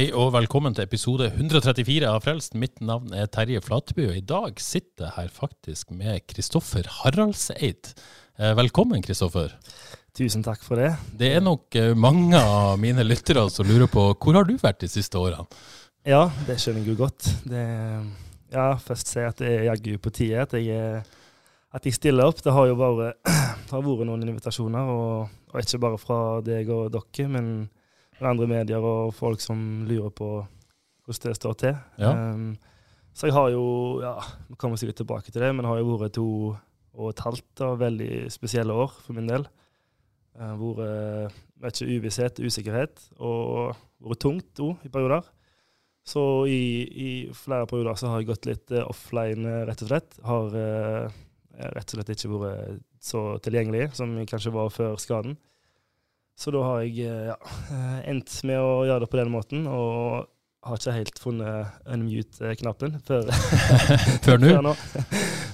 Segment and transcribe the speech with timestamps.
[0.00, 2.54] Hei og velkommen til episode 134 av Frelst.
[2.56, 7.90] Mitt navn er Terje Flateby, og i dag sitter jeg her faktisk med Kristoffer Haraldseid.
[8.40, 9.52] Eh, Velkommen, Kristoffer.
[10.16, 10.94] Tusen takk for det.
[11.20, 14.80] Det er nok eh, mange av mine lyttere som lurer på hvor har du vært
[14.80, 15.44] de siste årene?
[16.08, 17.28] Ja, det skjønner jeg jo godt.
[17.44, 17.64] Det,
[18.54, 21.02] ja, først si at det er jaggu på tide at jeg,
[21.76, 22.40] at jeg stiller opp.
[22.40, 23.10] Det har jo bare
[23.74, 27.52] har vært noen invitasjoner, og, og ikke bare fra deg og dere, men
[28.28, 30.30] andre medier og folk som lurer på
[31.06, 31.78] hvordan det står til.
[31.98, 32.10] Ja.
[32.12, 32.52] Um,
[33.16, 33.64] så jeg har jo,
[34.04, 34.14] ja,
[34.48, 36.28] vi kommer sikkert tilbake til det, men det har jo vært to
[37.00, 39.46] og et halvt av veldig spesielle år for min del.
[40.40, 45.26] Har vært mye uvisshet, usikkerhet, og vært tungt òg i perioder.
[46.06, 49.90] Så i, i flere perioder så har jeg gått litt uh, offline, eh, rett og
[49.90, 50.16] slett.
[50.24, 51.18] Har uh,
[51.76, 55.36] rett og slett ikke vært så tilgjengelig som jeg kanskje var før skaden.
[56.40, 57.36] Så da har jeg eh, ja,
[58.10, 60.30] endt med å gjøre det på den måten, og
[60.60, 63.28] har ikke helt funnet unmute-knappen før,
[64.26, 64.74] Før før nå.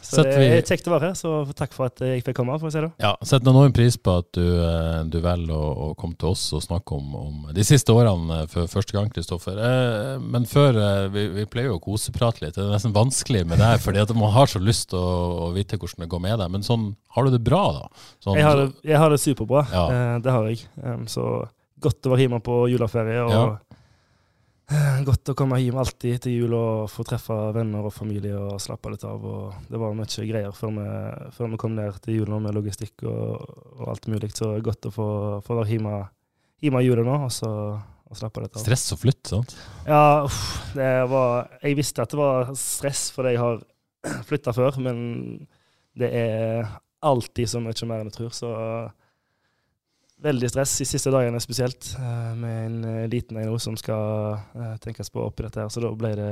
[0.07, 2.71] Så det er kjekt å være her, så takk for at jeg fikk komme, for
[2.71, 2.91] å si det.
[3.03, 6.45] Ja, setter enorm pris på at du, eh, du velger å, å komme til oss
[6.55, 9.59] og snakke om, om de siste årene for første gang, Kristoffer.
[9.59, 12.55] Eh, Men før eh, vi, vi pleier jo å koseprate litt.
[12.59, 15.51] Det er nesten vanskelig med deg, fordi at man har så lyst til å, å
[15.57, 16.55] vite hvordan det går med deg.
[16.55, 18.07] Men sånn, har du det bra, da?
[18.23, 19.67] Sånn, Jeg har det, jeg har det superbra.
[19.75, 19.87] Ja.
[20.23, 20.67] Det har jeg.
[20.83, 21.27] Um, så
[21.83, 23.23] godt å være hjemme på juleferie.
[23.27, 23.47] og Ja.
[24.73, 28.61] Eh, Godt å komme hjem alltid til jul og få treffe venner og familie og
[28.63, 29.25] slappe litt av.
[29.25, 30.87] og Det var mye greier før vi,
[31.37, 34.33] før vi kom ned til jul med logistikk og, og alt mulig.
[34.37, 35.11] Så godt å få,
[35.47, 36.01] få være hjemme,
[36.65, 37.53] hjemme jula nå og så
[38.07, 38.63] og slappe litt av.
[38.63, 39.55] Stress og flytt, sant?
[39.87, 40.43] Ja, uff,
[40.77, 43.63] det var Jeg visste at det var stress fordi jeg har
[44.29, 45.01] flytta før, men
[45.99, 46.69] det er
[47.07, 48.53] alltid så mye mer enn jeg tror, så
[50.25, 54.77] Veldig stress de siste dagene spesielt, eh, med en eh, liten en som skal eh,
[54.81, 56.31] tenkes på oppi dette her, så da ble det,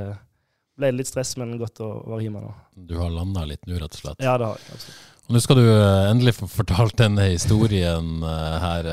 [0.73, 2.53] ble det litt stress, men godt å være hjemme nå.
[2.89, 4.23] Du har landa litt nå, rett og slett.
[4.25, 5.03] Ja, det har jeg absolutt.
[5.25, 8.21] Nå skal du endelig få fortalt denne historien
[8.61, 8.87] her.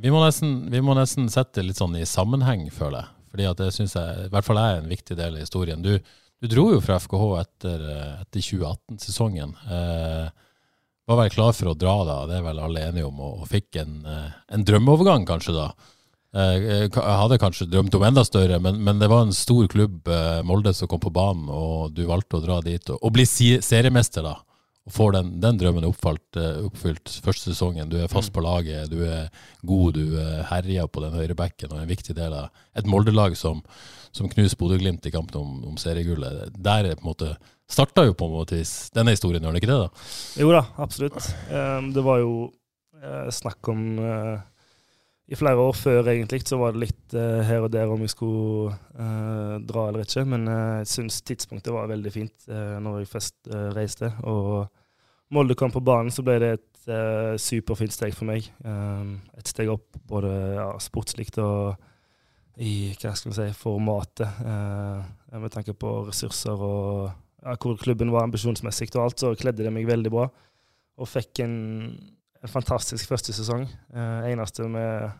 [0.00, 3.12] Vi må, nesten, vi må nesten sette det litt sånn i sammenheng, føler jeg.
[3.28, 5.84] Fordi at det syns jeg i hvert fall er en viktig del av historien.
[5.84, 5.98] Du,
[6.40, 7.84] du dro jo fra FKH etter,
[8.22, 9.52] etter 2018-sesongen.
[9.68, 10.47] Eh,
[11.08, 13.48] var vel klar for å dra da, det er vel alle enige om, og, og
[13.50, 15.70] fikk en, eh, en drømmeovergang kanskje da.
[16.36, 20.02] Eh, Jeg hadde kanskje drømt om enda større, men, men det var en stor klubb,
[20.12, 23.24] eh, Molde, som kom på banen, og du valgte å dra dit og, og bli
[23.24, 24.36] seriemester da.
[24.88, 27.88] Og får den, den drømmen oppfalt, eh, oppfylt første sesongen.
[27.92, 29.28] Du er fast på laget, du er
[29.68, 30.16] god, du
[30.48, 33.60] herjer på den høyre bekken og er en viktig del av et Molde-lag som,
[34.12, 36.52] som knuser Bodø-Glimt i kampen om, om seriegullet.
[36.56, 37.34] Der er på en måte
[37.68, 38.60] starta jo på en måte
[38.96, 39.80] denne historien, gjør den ikke det?
[39.84, 40.06] da?
[40.40, 41.18] Jo da, absolutt.
[41.94, 42.32] Det var jo
[43.02, 44.38] eh, snakk om eh,
[45.28, 48.14] I flere år før egentlig så var det litt uh, her og der om jeg
[48.14, 53.02] skulle uh, dra eller ikke, men uh, jeg syns tidspunktet var veldig fint uh, når
[53.02, 54.08] jeg først reiste.
[54.24, 54.64] Og
[55.36, 56.64] Molde kom på banen, så ble det et
[57.36, 58.46] superfint steg for meg.
[58.64, 61.76] Et steg opp både ja, sportslig og
[62.64, 64.40] i hva skal vi si, formatet,
[65.36, 67.10] med tanke på ressurser og
[67.42, 70.26] ja, hvor klubben var ambisjonsmessig og alt, så kledde det meg veldig bra.
[70.98, 71.56] Og fikk en,
[72.42, 73.66] en fantastisk første sesong.
[73.94, 75.12] Eh, eneste med,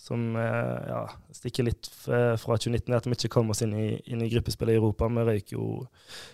[0.00, 1.02] som eh, ja,
[1.34, 4.76] stikker litt fra 2019, er at vi ikke kom oss inn i, inn i gruppespillet
[4.76, 5.10] i Europa.
[5.10, 5.70] Vi røyk jo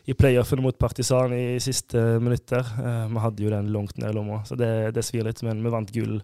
[0.07, 2.75] i playoffen mot Partisan i siste minutter.
[2.83, 5.41] Eh, vi hadde jo den langt ned i lomma, så det, det svir litt.
[5.47, 6.21] Men vi vant gull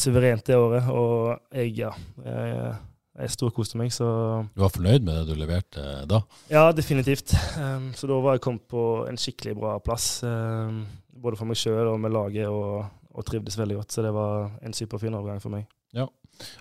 [0.00, 1.90] suverent det året, og jeg, ja
[2.24, 2.78] eh,
[3.18, 4.06] jeg storkoste meg, så
[4.54, 6.20] Du var fornøyd med det du leverte da?
[6.50, 7.34] ja, definitivt.
[7.58, 10.22] Um, så da var jeg kommet på en skikkelig bra plass.
[10.22, 10.84] Um,
[11.20, 13.92] både for meg sjøl og med laget, og, og trivdes veldig godt.
[13.92, 15.66] Så det var en superfin overgang for meg.
[15.92, 16.06] Ja,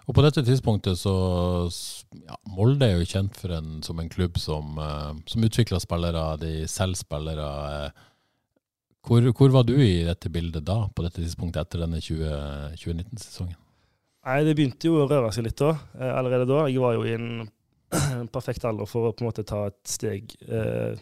[0.10, 1.12] Og på dette tidspunktet så
[2.26, 6.24] ja, Molde er jo kjent for en, som en klubb som, uh, som utvikler spillere,
[6.42, 7.50] de selger spillere.
[7.86, 8.06] Uh,
[9.06, 13.56] Hvor, hvor var du i dette bildet da, på dette tidspunktet etter denne 20 2019-sesongen?
[14.30, 16.68] Nei, det begynte jo å røre seg litt da, eh, allerede da.
[16.70, 17.48] Jeg var jo i en
[18.36, 21.00] perfekt alder for å på en måte ta et steg, eh,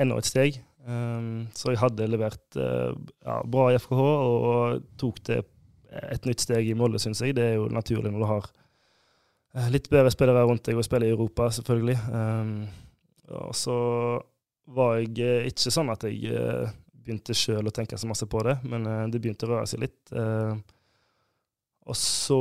[0.00, 0.56] enda et steg.
[0.86, 2.94] Um, så jeg hadde levert eh,
[3.26, 5.40] ja, bra i FKH og tok det
[5.96, 7.34] et nytt steg i Molde, syns jeg.
[7.36, 11.10] Det er jo naturlig når du har eh, litt bedre spillere rundt deg og spiller
[11.10, 11.98] i Europa, selvfølgelig.
[12.08, 12.54] Um,
[13.36, 13.76] og så
[14.78, 18.56] var jeg eh, ikke sånn at jeg begynte sjøl å tenke så masse på det,
[18.64, 20.00] men det begynte å røre seg litt.
[20.14, 20.54] Eh,
[21.86, 22.40] og så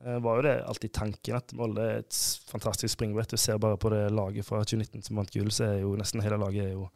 [0.00, 2.18] var jo det alltid tanken at Molde er et
[2.48, 3.32] fantastisk springbrett.
[3.32, 6.22] Du ser bare på det laget fra 2019 som vant gull, så er jo nesten
[6.24, 6.86] hele laget er jo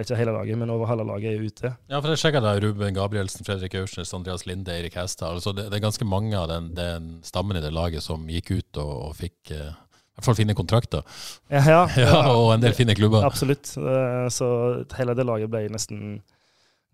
[0.00, 1.70] ikke hele laget, men over halve laget er ute.
[1.90, 5.36] Ja, for jeg sjekka da Ruben Gabrielsen, Fredrik Aursnes, Andreas Linde, Eirik Hestad.
[5.36, 8.54] Altså det, det, er ganske mange av den, den, stammen i det laget som gikk
[8.54, 11.04] ut og, og fikk eh, i hvert fall fine kontrakter.
[11.52, 13.26] Ja, ja, ja, Og en del fine klubber.
[13.28, 13.74] Absolutt.
[13.76, 14.48] Eh, så
[14.96, 16.22] hele det laget ble nesten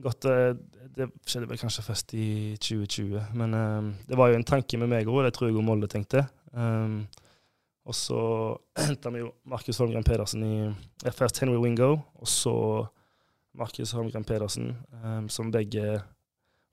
[0.02, 0.50] godt eh,
[0.98, 2.28] Det skjedde vel kanskje først i
[2.58, 3.56] 2020, men
[4.08, 6.24] det var jo en tanke med meg òg, det tror jeg òg Molde tenkte.
[7.88, 8.20] Og så
[8.88, 12.54] henta vi jo Markus Holmgren Pedersen i Først Henry Wingo, og så
[13.58, 16.00] Markus Holmgren Pedersen, um, som begge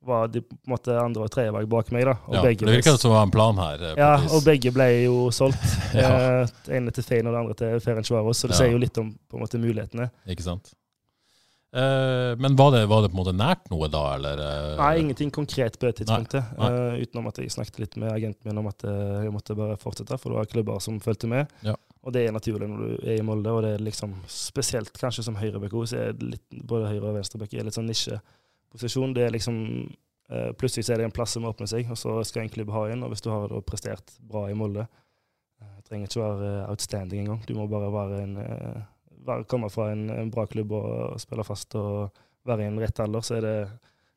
[0.06, 2.04] var de på en måte andre og tredje valg bak meg.
[2.06, 2.14] da.
[2.30, 3.86] Og ja, begge, Det virker som det var en plan her.
[3.88, 5.64] Eh, ja, og begge ble jo solgt.
[5.98, 6.12] ja.
[6.44, 8.60] Eh, ene til Fein og det andre til Ferencvaros, så det ja.
[8.60, 10.12] sier jo litt om på en måte mulighetene.
[10.30, 10.76] Ikke sant.
[11.76, 14.40] Uh, men var det, var det, på en måte nært noe da, eller?
[14.40, 16.54] Uh, Nei, ingenting konkret på det tidspunktet.
[16.56, 16.86] Nei, nei.
[16.94, 20.16] Uh, utenom at jeg snakket litt med agenten min om at jeg måtte bare fortsette,
[20.22, 21.52] for det var klubber som fulgte med.
[21.68, 21.76] Ja.
[22.08, 25.28] Og det er naturlig når du er i Molde, og det er liksom spesielt kanskje
[25.28, 29.16] som høyrebekk så er det litt, både høyre- og venstrebekk er litt sånn nisjeposisjon.
[29.18, 29.62] Det er liksom
[30.58, 32.88] Plutselig så er det en plass som åpner seg, og så skal en klubb ha
[32.90, 33.04] inn.
[33.06, 34.88] Og hvis du har prestert bra i Molde,
[35.86, 37.44] trenger ikke være outstanding engang.
[37.46, 38.34] Du må bare være en
[39.50, 43.26] komme fra en, en, bra klubb og spille fast og være i en rett alder,
[43.26, 43.56] så er det,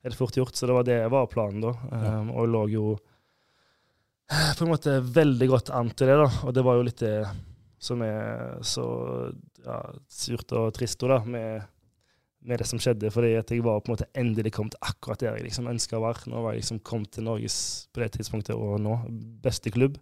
[0.04, 0.56] er det fort gjort.
[0.56, 1.74] Så det var det var planen da.
[1.92, 2.18] Ja.
[2.20, 2.86] Um, og jeg lå jo
[4.58, 6.28] på en måte veldig godt an til det, da.
[6.44, 7.16] Og det var jo litt det
[7.78, 8.84] som er så
[9.64, 9.78] ja,
[10.10, 11.62] surt og trist da, med,
[12.42, 13.12] med, det som skjedde.
[13.14, 16.04] Fordi at jeg var på en måte endelig kommet akkurat der jeg liksom ønska å
[16.04, 16.28] være.
[16.32, 17.58] Nå var jeg liksom kommet til Norges
[17.92, 18.98] på det tidspunktet og nå
[19.44, 19.96] beste klubb.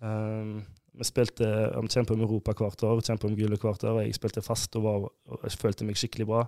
[0.00, 0.62] Um,
[0.94, 1.46] vi spilte
[1.78, 3.98] om kjempe om Europa hvert år, kjempe om gullet hvert år.
[3.98, 6.44] og Jeg spilte fast og, var, og jeg følte meg skikkelig bra.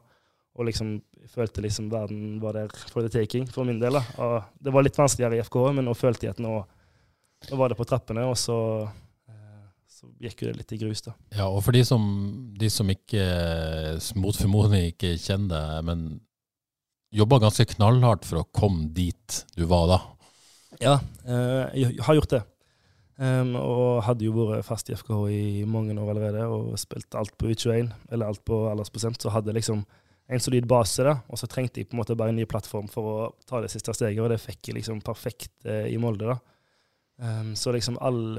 [0.56, 3.98] Og liksom, jeg følte liksom verden var der for the taking, for min del.
[3.98, 4.04] da.
[4.22, 6.54] Og det var litt vanskeligere i FK, men nå følte jeg at nå,
[7.50, 8.25] nå var det på trappene.
[8.31, 8.56] Og så,
[9.28, 11.16] eh, så gikk jo det litt i grus, da.
[11.34, 12.06] Ja, og for de som,
[12.56, 13.26] de som ikke
[14.16, 16.08] mot formodning ikke kjenner deg, men
[17.16, 20.02] jobba ganske knallhardt for å komme dit du var da?
[20.81, 22.46] Ja, eh, jeg har gjort det.
[23.16, 27.32] Um, og hadde jo vært fast i FKH i mange år allerede og spilt alt
[27.40, 29.86] på U21, eller alt på aldersprosent, så hadde liksom
[30.26, 32.90] en solid base, da, og så trengte jeg på en måte bare en ny plattform
[32.92, 33.16] for å
[33.48, 36.34] ta det siste steget, og det fikk jeg liksom perfekt eh, i Molde.
[36.34, 36.36] da.
[37.16, 38.34] Um, så liksom all,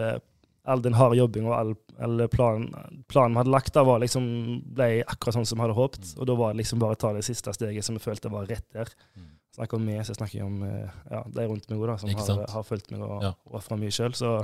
[0.68, 2.68] all den harde jobbing og all, all planen,
[3.10, 4.28] planen vi hadde lagt, da var liksom,
[4.76, 6.12] ble akkurat sånn som vi hadde håpet.
[6.12, 6.20] Mm.
[6.20, 8.46] Og da var det liksom bare å ta det siste steget som jeg følte var
[8.52, 8.92] rett der.
[9.16, 9.32] Mm.
[9.58, 12.44] Snakker om meg, så snakker jeg om eh, ja, de rundt meg da, som har,
[12.52, 13.32] har, fulgt meg og ja.
[13.58, 14.14] ofra mye sjøl.
[14.18, 14.38] Så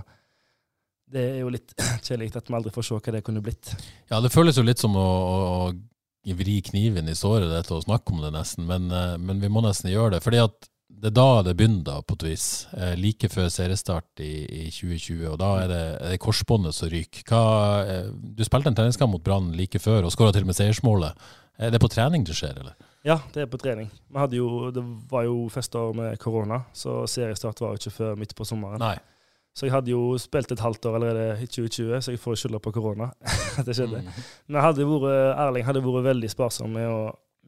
[1.13, 1.73] det er jo litt
[2.05, 3.73] kjedelig at vi aldri får se hva det kunne blitt.
[4.11, 8.15] Ja, det føles jo litt som å, å vri kniven i såret dette å snakke
[8.15, 8.67] om det, nesten.
[8.69, 10.23] Men, eh, men, vi må nesten gjøre det.
[10.23, 10.69] fordi at
[11.03, 12.45] det er da det begynner, da, på et vis.
[12.77, 15.25] Eh, like før seriestart i, i 2020.
[15.33, 17.25] Og da er det, er det korsbåndet som ryker.
[17.27, 17.43] Hva,
[17.83, 21.29] eh, du spilte en treningskamp mot Brann like før og skåra til og med seiersmålet.
[21.59, 22.77] Er det på trening det skjer, eller?
[23.03, 23.89] Ja, det er på trening.
[24.31, 28.31] Jo, det var jo første år med korona, så seriestart var jo ikke før midt
[28.37, 28.79] på sommeren.
[28.79, 28.95] Nei.
[29.53, 32.59] Så jeg hadde jo spilt et halvt år allerede i 2020, så jeg får skylda
[32.63, 33.11] på korona.
[33.59, 34.01] at det skjedde.
[34.01, 34.23] Mm.
[34.49, 35.11] Men hadde vært,
[35.43, 37.01] Erling hadde vært veldig sparsom med å,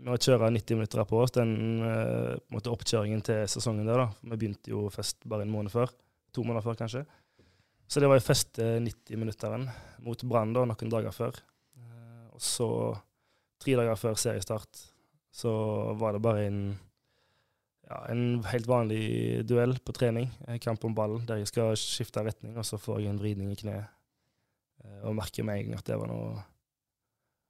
[0.05, 4.03] med å kjøre 90 minutter på oss, den uh, måte, oppkjøringen til sesongen der.
[4.03, 4.07] da.
[4.21, 5.89] Vi begynte jo fest bare en måned før.
[6.37, 7.05] To måneder før, kanskje.
[7.89, 9.65] Så det var jo feste 90-minutteren
[10.05, 11.41] mot Brann da, noen dager før.
[11.73, 12.69] Uh, og så,
[13.65, 14.85] tre dager før seriestart,
[15.33, 15.55] så
[15.97, 16.61] var det bare en
[17.85, 20.31] ja, en helt vanlig duell på trening,
[20.63, 23.59] kamp om ballen, der jeg skal skifte retning, og så får jeg en vridning i
[23.59, 23.91] kneet.
[24.83, 26.39] Eh, og merker med en gang at det var noe,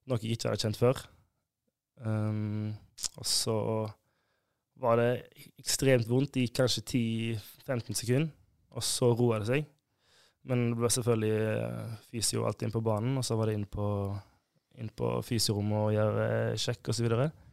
[0.09, 1.05] noe jeg ikke hadde kjent før.
[2.03, 2.73] Um,
[3.15, 3.55] og så
[4.83, 5.11] var det
[5.61, 8.27] ekstremt vondt i kanskje 10-15 sekunder,
[8.75, 9.69] og så roa det seg.
[10.45, 13.65] Men det ble selvfølgelig eh, fysio alltid inn på banen, og så var det inn
[13.71, 13.87] på,
[14.77, 16.27] inn på fysiorommet og gjøre
[16.61, 17.07] sjekk osv.
[17.07, 17.44] Og, så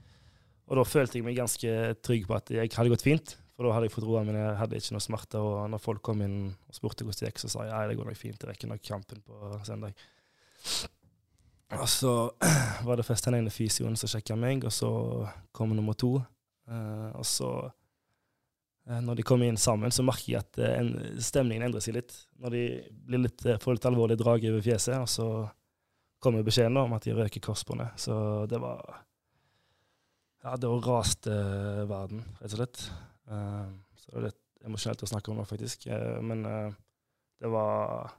[0.73, 3.35] og da følte jeg meg ganske trygg på at jeg hadde gått fint.
[3.52, 5.43] For da hadde jeg fått roa men jeg hadde ikke noe smerte.
[5.45, 7.99] Og når folk kom inn og spurte hvordan det gikk, så sa jeg nei, det
[7.99, 10.07] går nok fint, jeg rekker nok kampen på søndag.
[11.76, 12.14] Og så
[12.88, 14.91] var det først den ene fysioen som sjekka meg, og så
[15.52, 16.17] kom nummer to.
[16.71, 17.52] Uh, og så
[18.88, 21.97] Eh, når de kommer inn sammen, så merker jeg at eh, en, stemningen endrer seg
[21.99, 22.17] litt.
[22.43, 22.62] Når de
[23.07, 25.29] blir litt, eh, får litt alvorlig drag over fjeset, og så
[26.23, 27.95] kommer beskjeden om at de røker korsbåndet.
[28.02, 28.14] Så
[28.50, 29.02] det var
[30.43, 31.35] Ja, da raste
[31.87, 32.81] verden, rett og slett.
[34.03, 35.87] Så det er litt emosjonelt å snakke om nå, faktisk.
[36.27, 38.11] Men det var,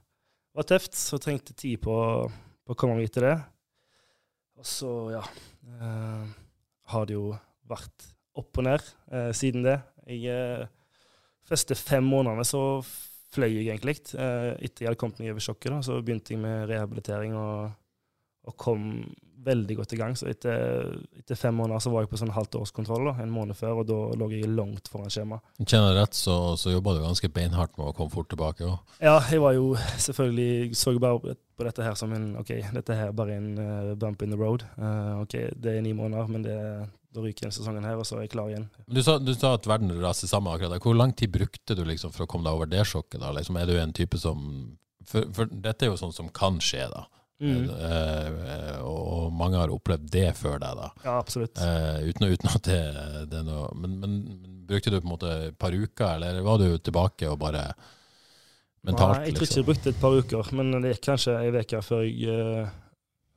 [0.56, 1.96] var tøft, så trengte tid på,
[2.64, 3.36] på å komme meg til det.
[4.56, 5.22] Og så, ja
[6.94, 7.34] Har det jo
[7.68, 8.08] vært
[8.40, 8.88] opp og ned
[9.36, 9.78] siden det.
[10.06, 10.66] Jeg, eh,
[11.48, 12.82] første fem månedene så
[13.34, 13.96] fløy jeg egentlig.
[14.14, 17.72] Eh, etter jeg hadde kommet meg over sjokket, da, så begynte jeg med rehabilitering og,
[18.44, 18.88] og kom
[19.44, 20.16] veldig godt i gang.
[20.18, 23.58] Så etter, etter, fem måneder så var jeg på sånn halvt årskontroll, da, en måned
[23.58, 25.40] før, og da lå jeg langt foran skjema.
[25.62, 28.98] Kjenner jeg rett, så, så jobba du ganske beinhardt med å komme fort tilbake òg?
[29.04, 29.72] Ja, jeg var jo
[30.06, 33.94] selvfølgelig så bare på dette her som en OK, dette her er bare en uh,
[33.98, 34.66] bump in the road.
[34.78, 36.56] Uh, OK, det er ni måneder, men det,
[37.14, 38.66] da ryker denne sesongen her, og så er jeg klar igjen.
[38.90, 40.82] Du sa, du sa at verden raser sammen akkurat.
[40.82, 43.20] Hvor lang tid brukte du liksom for å komme deg over det sjokket?
[43.22, 43.30] da?
[43.36, 44.42] Liksom, er du en type som
[45.04, 47.04] for, for, dette er jo sånn som kan skje, da.
[47.42, 47.66] Mm.
[47.66, 50.90] Eh, og mange har opplevd det før deg, da.
[51.02, 51.58] Ja, absolutt.
[51.58, 52.78] Eh, uten, uten, at det,
[53.32, 54.14] det er noe men, men,
[54.68, 57.66] brukte du på en måte et par uker, eller var du tilbake og bare
[58.86, 59.18] mentalt?
[59.18, 61.82] Nei, jeg tror ikke jeg brukte et par uker, men det gikk kanskje ei uke
[61.84, 62.70] før jeg uh,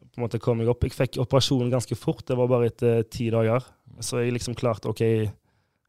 [0.07, 0.85] på en måte kom meg opp.
[0.87, 3.65] Jeg fikk operasjonen ganske fort, det var bare etter ti dager.
[3.99, 5.03] Så jeg liksom klarte OK,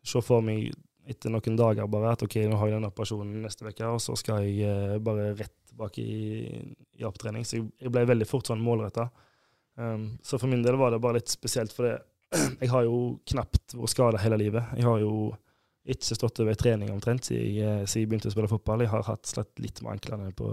[0.09, 0.73] se for meg
[1.09, 4.17] etter noen dager bare at OK, nå har jeg den operasjonen neste uke, og så
[4.19, 6.61] skal jeg uh, bare rett tilbake i,
[7.01, 7.47] i opptrening.
[7.49, 9.09] Så jeg, jeg, ble veldig fort sånn målretta.
[9.79, 11.91] Um, så for min del var det bare litt spesielt, for
[12.63, 14.75] jeg har jo knapt vært skada hele livet.
[14.77, 15.13] Jeg har jo
[15.89, 18.85] ikke stått over trening omtrent siden jeg, eh, siden jeg begynte å spille fotball.
[18.85, 20.51] Jeg har hatt slett litt med anklene på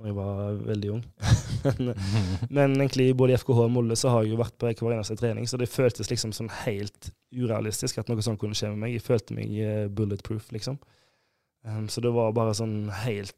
[0.00, 1.02] når jeg var veldig ung.
[1.66, 1.90] men,
[2.48, 5.18] men, egentlig både i FKH og Molde så har jeg jo vært på hver eneste
[5.20, 8.96] trening, så det føltes liksom sånn helt urealistisk at noe sånt kunne skje med meg.
[8.96, 10.80] Jeg følte meg uh, bulletproof, liksom.
[11.68, 13.36] Um, så det var bare sånn helt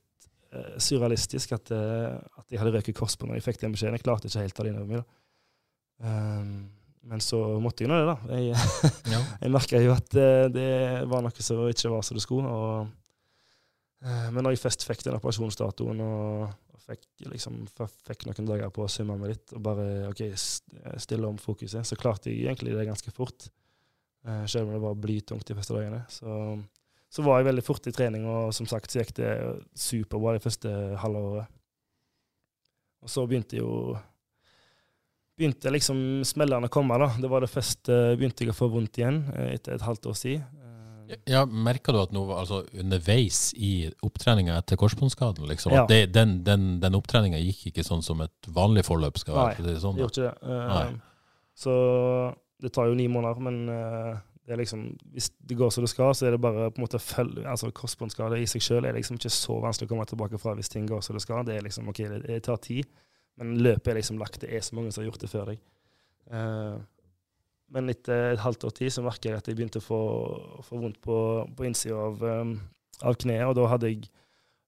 [0.55, 3.99] uh, surrealistisk at, uh, at, jeg hadde røket kors på når jeg fikk den beskjeden.
[3.99, 5.05] Jeg klarte ikke helt å ta det inn over meg.
[5.05, 5.21] da.
[6.05, 6.57] Um,
[7.05, 8.39] men så måtte jeg nå det, da.
[8.41, 8.55] Jeg,
[9.13, 9.25] ja.
[9.59, 10.15] merka jo at
[10.55, 10.69] det
[11.11, 12.49] var noe som ikke var som det skulle.
[12.49, 13.04] og Eh,
[14.05, 16.53] men når jeg først fikk den operasjonsdatoen og,
[16.85, 17.63] fikk, liksom,
[18.05, 20.23] fikk, noen dager på å summe meg litt og bare ok,
[21.01, 23.49] stille om fokuset, så klarte jeg egentlig det ganske fort.
[24.25, 26.03] Eh, selv om det var blytungt de første dagene.
[26.13, 26.31] Så,
[27.13, 29.31] så, var jeg veldig fort i trening, og som sagt så gikk det
[29.77, 31.61] superbra det første halve året.
[33.05, 33.71] Og så begynte jo
[35.35, 36.97] begynte liksom smellene å komme.
[37.01, 37.11] da.
[37.21, 40.25] Det var det første begynte jeg å få vondt igjen eh, etter et halvt års
[40.25, 40.45] tid.
[41.29, 45.47] Ja, Merka du at noe altså, underveis i opptreninga etter korsbåndskaden?
[45.51, 45.85] Liksom, ja.
[45.89, 49.67] den, den, den opptreninga gikk ikke sånn som et vanlig forløp skal være?
[49.67, 50.61] Nei, sånn, det gjorde ikke det.
[50.71, 51.35] Uh,
[51.65, 51.75] så
[52.65, 55.93] det tar jo ni måneder, men uh, det er liksom, hvis det går som det
[55.93, 58.97] skal, så er det bare på en måte følge, altså Korsbåndskade i seg sjøl er
[58.97, 61.47] liksom ikke så vanskelig å komme tilbake fra hvis ting går som det skal.
[61.49, 62.89] Det er liksom, ok, det, det tar tid,
[63.41, 64.43] men løpet er liksom lagt.
[64.45, 65.63] Det er så mange som har gjort det før deg.
[66.33, 66.77] Uh,
[67.73, 70.03] men etter et halvt år tid så merker jeg at jeg begynte å få,
[70.67, 71.17] få vondt på,
[71.57, 72.59] på innsida av, um,
[73.03, 73.47] av kneet.
[73.49, 74.05] Og da hadde jeg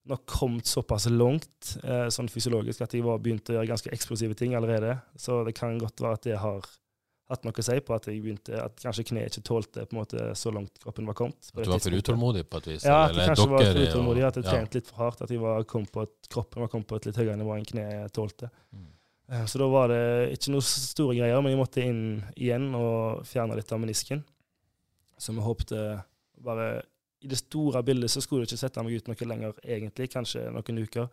[0.07, 4.37] nok kommet såpass langt eh, sånn fysiologisk at jeg var begynt å gjøre ganske eksplosive
[4.39, 4.97] ting allerede.
[5.19, 6.67] Så det kan godt være at det har
[7.27, 9.99] hatt noe å si på at jeg begynte, at kanskje kneet ikke tålte på en
[9.99, 11.49] måte så langt kroppen var kommet.
[11.51, 12.85] At du var for utålmodig på et vis?
[12.87, 15.23] Ja, at jeg kanskje var for utålmodig, at jeg trente litt for hardt.
[15.25, 18.51] At var, kom på kroppen var kommet på et litt høyere nivå enn kneet tålte.
[18.71, 18.87] Mm.
[19.31, 20.03] Eh, så da var det
[20.37, 22.03] ikke noe store greier, men jeg måtte inn
[22.35, 24.23] igjen og fjerne litt av menisken.
[25.17, 25.81] Så vi håpte
[26.45, 26.67] bare
[27.25, 30.43] I det store bildet så skulle det ikke sette meg ut noe lenger, egentlig, kanskje
[30.53, 31.07] noen uker.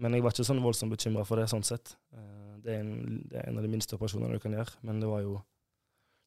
[0.00, 1.92] Men jeg var ikke sånn voldsomt bekymra for det, sånn sett.
[2.14, 4.78] Eh, det er, en, det er, en, av de minste operasjonene du kan gjøre.
[4.88, 5.40] Men det var jo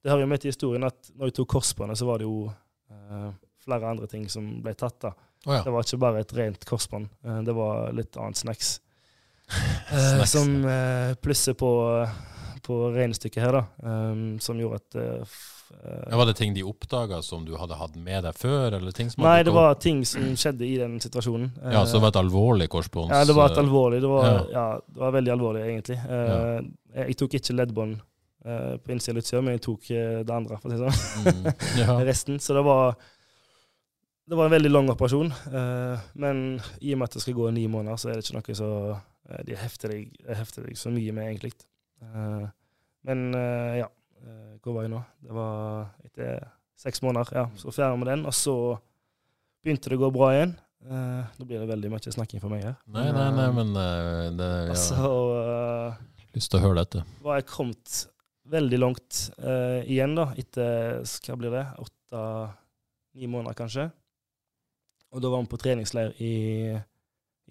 [0.01, 2.47] Det hører jo med til historien at når jeg tok korsbåndet, så var det jo
[2.49, 4.97] uh, flere andre ting som ble tatt.
[5.03, 5.11] da.
[5.45, 5.61] Oh, ja.
[5.65, 7.09] Det var ikke bare et rent korsbånd.
[7.21, 8.79] Uh, det var litt annet snacks.
[9.91, 11.69] Uh, som uh, plusser på,
[12.63, 13.63] på regnestykket her, da.
[13.83, 15.39] Um, som gjorde at uh,
[16.09, 18.77] ja, Var det ting de oppdaga som du hadde hatt med deg før?
[18.77, 21.51] eller ting som Nei, det var ting som skjedde i den situasjonen.
[21.63, 23.11] Ja, Så det var et alvorlig korsbånds...
[23.11, 24.01] Ja, det var et alvorlig.
[24.03, 24.41] Det var, ja.
[24.55, 25.99] ja det var veldig alvorlig, egentlig.
[26.07, 26.41] Ja.
[27.05, 28.01] Jeg tok ikke leddbånd
[28.41, 31.39] på innsida av utsida, men jeg tok det andre, for å si det sånn.
[31.45, 32.03] Mm.
[32.09, 32.41] Resten.
[32.43, 32.95] Så det var
[34.31, 35.31] det var en veldig lang operasjon,
[36.23, 36.43] men
[36.79, 38.71] i og med at det skal gå ni måneder, så er det ikke noe så
[38.91, 39.10] Eh,
[39.47, 41.53] de hefter deg, hefter deg så mye med, egentlig.
[42.01, 42.47] Eh,
[43.07, 43.89] men eh, ja,
[44.61, 45.01] hvor var jeg nå?
[45.25, 46.43] Det var etter
[46.81, 47.31] seks måneder.
[47.35, 48.25] Ja, så ferdig med den.
[48.29, 48.55] Og så
[49.63, 50.53] begynte det å gå bra igjen.
[50.81, 52.77] Uh, nå blir det veldig mye snakking for meg her.
[52.89, 54.71] Nei, nei, nei, men uh, det, ja.
[54.73, 57.03] Altså, uh, Lyst til å høre dette.
[57.21, 57.97] var jeg kommet
[58.51, 62.23] veldig langt uh, igjen, da, etter hva blir det, åtte
[63.19, 63.85] ni måneder kanskje.
[65.11, 66.33] Og da var vi på treningsleir i,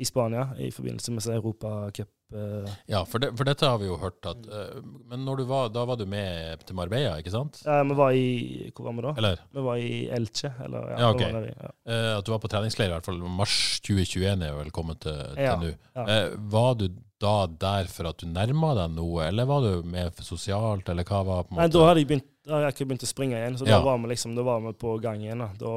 [0.01, 2.09] i Spania i forbindelse med Europacup.
[2.35, 2.71] eh.
[2.89, 4.81] Ja, for, det, for dette har vi jo hørt at eh,
[5.11, 7.59] Men var, da var du med til Marbella, ikke sant?
[7.67, 9.15] Ja, vi var i Hvor var vi da?
[9.19, 10.53] Eller Vi var i Elche.
[10.65, 11.21] Eller, ja, Ja, ok.
[11.27, 11.71] var der ja.
[11.91, 13.19] eh, at du var på treningsleir, i hvert fall.
[13.41, 14.71] Mars 2021 er jo vel
[15.03, 15.73] til, til Ja, nå.
[16.07, 16.89] Eh, var du
[17.21, 21.23] da der for at du nærma deg noe, eller var du med sosialt, eller hva
[21.27, 23.09] var på en måte Nei, da hadde jeg begynt da hadde jeg ikke begynt å
[23.11, 23.77] springe igjen, så Ja.
[23.79, 25.39] da var vi liksom, da var vi på gang igjen.
[25.39, 25.49] Da.
[25.61, 25.73] Da,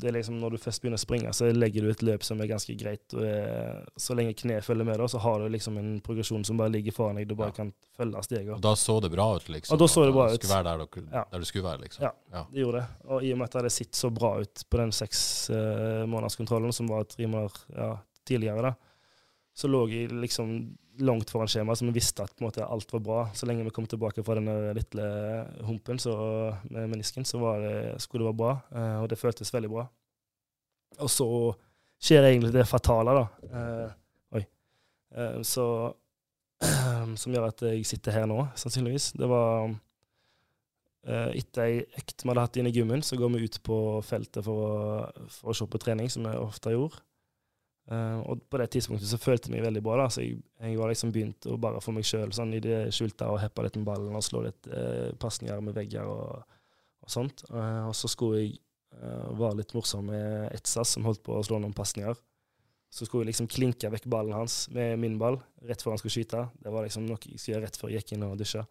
[0.00, 2.40] det er liksom, når du først begynner å springe, så legger du et løp som
[2.40, 3.04] er ganske greit.
[3.14, 6.56] Og er, så lenge kneet følger med, da, så har du liksom en progresjon som
[6.56, 7.28] bare ligger foran deg.
[7.28, 7.58] Du bare Ja.
[7.60, 8.54] kan følge stega.
[8.56, 9.74] Og da så det bra ut, liksom?
[9.74, 10.40] Og da så det bra du ut.
[10.42, 11.24] Skulle være der, dere, Ja.
[11.30, 12.02] der du skulle være, liksom?
[12.02, 12.10] Ja.
[12.32, 12.44] ja.
[12.50, 12.86] Det gjorde det.
[13.06, 16.06] Og i og med at det hadde sett så bra ut på den seks uh,
[16.08, 18.74] månederskontrollen, som var tre måneder ja, tidligere, da,
[19.60, 20.54] så lå jeg liksom
[21.04, 23.20] langt foran skjemaet, så vi visste at måte, alt var bra.
[23.36, 25.08] Så lenge vi kom tilbake fra denne lille
[25.66, 26.14] humpen så,
[26.68, 27.74] med menisken, så det,
[28.04, 28.54] skulle det være bra.
[28.74, 29.86] eh, og det føltes veldig bra.
[31.00, 31.28] Og så
[32.00, 33.50] skjer egentlig det fatale, da.
[33.50, 33.92] Eh,
[34.38, 34.44] oi.
[35.16, 35.66] Eh, så
[37.20, 39.14] Som gjør at jeg sitter her nå, sannsynligvis.
[39.16, 39.70] Det var
[41.08, 44.44] etter ei økt vi hadde hatt inne i gymmen, så går vi ut på feltet
[44.44, 44.74] for å,
[45.32, 47.00] for å se på trening, som jeg ofte gjorde.
[47.88, 49.96] Eh, og på det tidspunktet så følte jeg meg veldig bra.
[50.02, 52.80] da, så Jeg, jeg var liksom begynt å bare for meg sjøl sånn i det
[52.94, 56.58] skjulte og heppe litt med ballen og slå litt uh, pasninger med vegger og,
[57.02, 57.46] og sånt.
[57.50, 58.58] Uh, og så skulle jeg
[59.00, 62.18] uh, være litt morsom med Etsas, som holdt på å slå noen pasninger.
[62.90, 66.16] Så skulle jeg liksom klinke vekk ballen hans med min ball rett før han skulle
[66.16, 66.48] skyte.
[66.58, 68.64] Det var liksom noe jeg skulle gjøre rett før jeg gikk inn og dusja.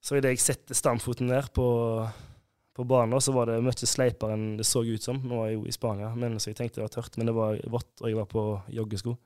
[0.00, 1.66] Så idet jeg setter stamfoten ned på,
[2.76, 5.16] på banen, så var det mye sleipere enn det så ut som.
[5.24, 7.34] Nå var jeg jo i Spania, men så jeg tenkte det var tørt, men det
[7.36, 8.44] var vått, og jeg var på
[8.76, 9.16] joggesko.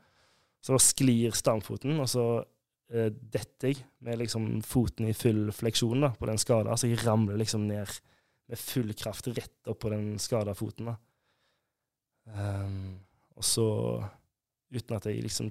[0.63, 2.27] Så da sklir stamfoten, og så
[2.93, 6.77] eh, detter jeg med liksom foten i full fleksjon da, på den skada.
[6.79, 7.91] Så jeg ramler liksom ned
[8.51, 10.93] med full kraft rett opp på den skada foten.
[10.93, 10.97] da.
[12.31, 13.01] Um,
[13.35, 13.69] og så,
[14.71, 15.51] uten at jeg liksom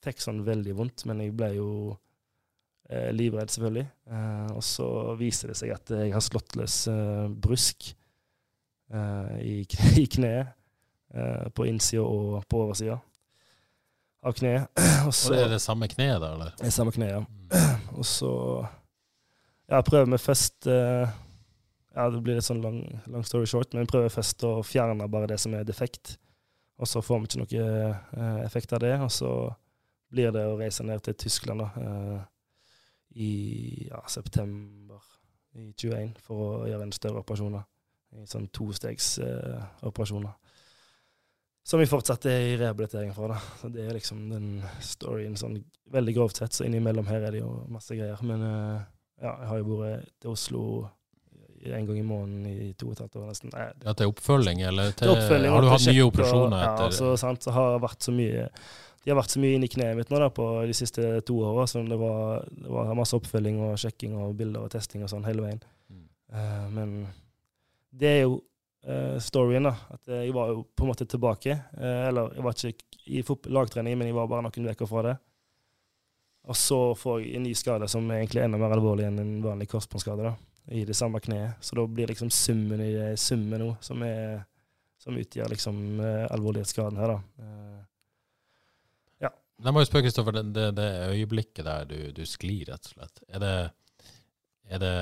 [0.00, 1.70] fikk sånn veldig vondt, men jeg ble jo
[3.14, 3.86] livredd, selvfølgelig.
[4.10, 4.88] Eh, og så
[5.20, 7.92] viser det seg at jeg har slått løs eh, brusk
[8.90, 9.54] eh, i,
[10.02, 10.56] i kneet.
[11.14, 13.00] Eh, på innsida og på oversida
[14.22, 14.68] av kneet.
[15.08, 16.52] og så, Og er det samme kneet der, eller?
[16.58, 17.24] det er samme kneet, ja.
[17.24, 17.88] Mm.
[17.98, 18.30] Og så
[19.70, 21.10] ja, prøver vi først eh,
[21.96, 22.78] Ja, det blir litt sånn long,
[23.10, 26.14] long story short, men prøver først å fjerne bare det som er defekt.
[26.78, 28.92] Og så får vi ikke noe eh, effekt av det.
[29.02, 29.32] Og så
[30.14, 32.20] blir det å reise ned til Tyskland da, eh,
[33.14, 35.00] i ja, september
[35.58, 37.56] i 21 for å gjøre en større operasjon.
[38.18, 40.24] En sånn tostegsoperasjon.
[40.26, 40.36] eh.
[41.62, 43.28] Som vi fortsatt er i rehabilitering for.
[43.28, 43.36] da.
[43.60, 45.58] Så Det er liksom den storyen sånn
[45.92, 46.52] veldig grovt sett.
[46.56, 48.18] Så innimellom her er det jo masse greier.
[48.26, 48.80] Men eh,
[49.22, 50.64] ja, jeg har jo vært til Oslo
[51.60, 53.50] en gang i måneden i to og et halvt år nesten.
[53.52, 55.50] Nei, det, Ja, til oppfølging, eller til, til oppfølging.
[55.52, 58.46] har du hatt nye operasjoner etter Ja, så, sant, så har det vært så mye
[59.04, 61.64] de har vært så mye inni kneet mitt nå da, på de siste to åra.
[61.70, 65.24] Så det var, det var masse oppfølging og sjekking og bilder og testing og sånn
[65.24, 65.62] hele veien.
[65.88, 66.04] Mm.
[66.34, 66.92] Uh, men
[67.96, 69.72] det er jo uh, storyen, da.
[69.96, 71.56] At eh, jeg var jo på en måte tilbake.
[71.78, 73.24] Uh, eller jeg var ikke i
[73.56, 75.16] lagtrening, men jeg var bare noen uker fra det.
[76.50, 79.34] Og så får jeg en ny skade som er egentlig enda mer alvorlig enn en
[79.44, 80.28] vanlig korsbåndskade.
[80.28, 80.36] da,
[80.76, 81.56] I det samme kneet.
[81.64, 84.42] Så da blir liksom summen i det summen nå som, er,
[85.00, 87.50] som utgjør liksom alvorlighetsgraden her, da.
[89.60, 92.90] Eh, Jeg må jo spørre, Kristoffer, det, det, det øyeblikket der du, du sklir, rett
[92.90, 93.22] og slett.
[93.28, 93.54] Er det,
[94.70, 94.94] er det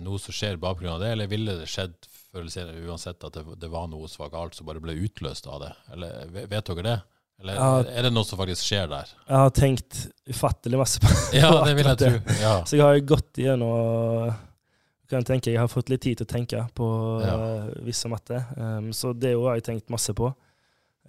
[0.00, 0.98] noe som skjer bare pga.
[1.02, 1.96] det, eller ville det skjedd
[2.30, 5.64] senere uansett at det, det var noe som var galt, som bare ble utløst av
[5.64, 5.72] det?
[5.94, 6.98] Eller Vet dere det?
[7.40, 9.08] Eller har, er det noe som faktisk skjer der?
[9.24, 11.08] jeg har tenkt ufattelig masse på
[11.40, 12.36] Ja, det vil jeg tro.
[12.36, 12.54] Ja.
[12.68, 14.34] Så jeg har jo gått igjennom
[15.10, 16.86] kan tenke, Jeg har fått litt tid til å tenke på
[17.24, 17.34] Ja.
[17.34, 18.44] uh, visse matte.
[18.56, 20.28] Um, så det har jeg tenkt masse på.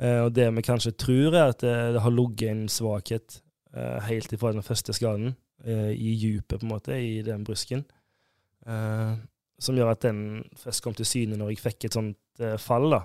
[0.01, 3.41] Eh, og det vi kanskje tror, er at det, det har ligget en svakhet
[3.75, 5.35] eh, helt ifra den første skaden,
[5.65, 7.85] eh, i djupet, på en måte, i den brusken.
[8.65, 9.13] Eh,
[9.61, 12.89] som gjør at den først kom til syne når jeg fikk et sånt eh, fall.
[12.93, 13.03] da.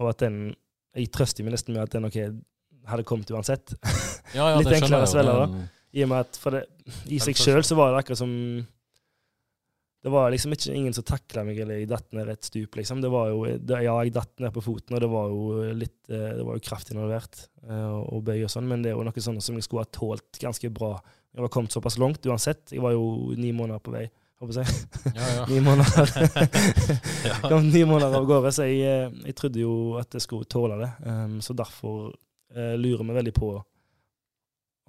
[0.00, 0.54] Og at den
[0.90, 2.16] Jeg trøster meg nesten med at den ok,
[2.90, 3.76] hadde kommet uansett.
[4.34, 5.60] Ja, ja, Litt det enklere å svelge, da.
[5.94, 6.64] I og med at for det,
[7.06, 8.32] I seg sjøl så var det akkurat som
[10.02, 13.02] Det var liksom ikke ingen som takla meg, eller jeg datt ned rett stup, liksom.
[13.04, 16.08] Det var jo, det, ja, jeg datt ned på foten, og det var jo litt
[16.08, 19.04] eh, Det var jo kraft involvert, eh, og, bøy og sånn, men det er jo
[19.04, 20.94] noe sånt som jeg skulle ha tålt ganske bra.
[21.36, 22.72] Jeg var kommet såpass langt uansett.
[22.72, 24.06] Jeg var jo ni måneder på vei,
[24.40, 24.80] håper jeg.
[25.12, 25.44] Ja, ja.
[25.52, 26.14] Ni måneder.
[27.50, 27.60] Ja.
[27.60, 30.94] Ni måneder av gårde, så jeg, eh, jeg trodde jo at jeg skulle tåle det.
[31.04, 32.14] Um, så derfor
[32.56, 33.52] uh, lurer vi veldig på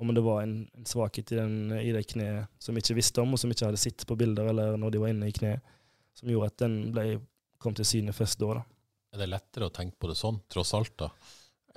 [0.02, 3.22] om det var en, en svakhet i, den, i det kneet som vi ikke visste
[3.24, 5.36] om, og som vi ikke hadde sett på bilder eller når de var inne i
[5.36, 5.62] kneet,
[6.18, 7.06] som gjorde at den ble
[7.62, 8.58] kom til syne først da.
[8.58, 8.64] da.
[9.14, 11.12] Er det lettere å tenke på det sånn, tross alt, da?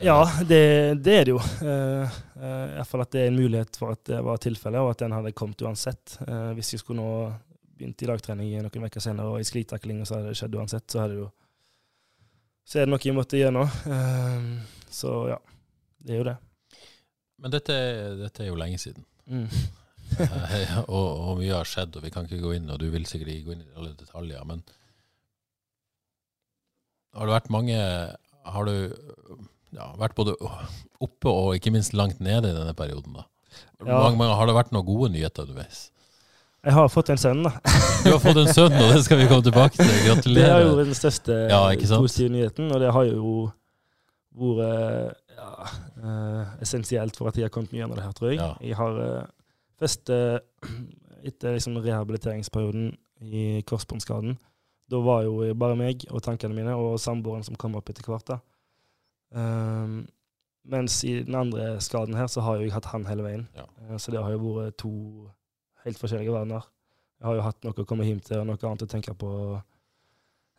[0.02, 1.40] Ja, det, det er det jo.
[1.62, 5.14] Uh, uh, at det er en mulighet for at det var tilfellet, og at den
[5.14, 6.16] hadde kommet uansett.
[6.26, 7.30] Uh, hvis jeg skulle nå
[7.74, 10.86] begynt i dagtrening noen uker senere og i sklitakling, og så hadde det skjedd uansett,
[10.90, 11.28] så, hadde det jo,
[12.66, 13.54] så er det noe jeg måtte gjøre
[13.86, 14.50] Uh,
[14.94, 15.38] så ja,
[16.02, 16.36] det er jo det.
[17.44, 17.74] Men dette,
[18.16, 19.04] dette er jo lenge siden.
[19.28, 19.48] Mm.
[20.88, 23.34] og, og, mye har skjedd, og vi kan ikke gå inn, og du vil sikkert
[23.34, 24.46] ikke gå inn i alle detaljer.
[24.48, 24.62] Men
[27.14, 27.76] har det vært mange
[28.44, 28.74] Har du
[29.74, 30.34] ja, vært både
[31.04, 33.18] oppe og ikke minst langt nede i denne perioden?
[33.18, 33.26] da?
[33.84, 34.00] Ja.
[34.06, 35.90] Mange, mange, har det vært noen gode nyheter underveis?
[36.64, 37.52] Jeg har fått en sønn, da.
[38.04, 39.92] Du har fått en sønn, og det skal vi komme tilbake til.
[40.08, 40.48] Gratulerer.
[40.48, 41.60] Det er jo den største ja,
[41.92, 43.34] positive nyheten, og det har jo
[44.34, 45.68] vært ja,
[46.00, 48.40] uh, essensielt for at jeg har kommet mye gjennom det her, tror jeg.
[48.40, 48.50] Ja.
[48.62, 49.28] Jeg har uh,
[49.80, 50.38] først uh,
[51.24, 52.92] etter liksom, rehabiliteringsperioden
[53.24, 54.36] i korsbåndskaden,
[54.90, 58.34] da var jo bare meg og tankene mine og samboeren som kom opp etter hvert.
[58.34, 58.40] da.
[59.34, 60.02] Um,
[60.64, 63.48] mens i den andre skaden her, så har jeg hatt han hele veien.
[63.56, 63.66] Ja.
[63.88, 64.92] Uh, så det har jo vært to
[65.84, 66.68] helt forskjellige verdener.
[67.20, 69.30] Jeg har jo hatt noe å komme hjem til og noe annet å tenke på.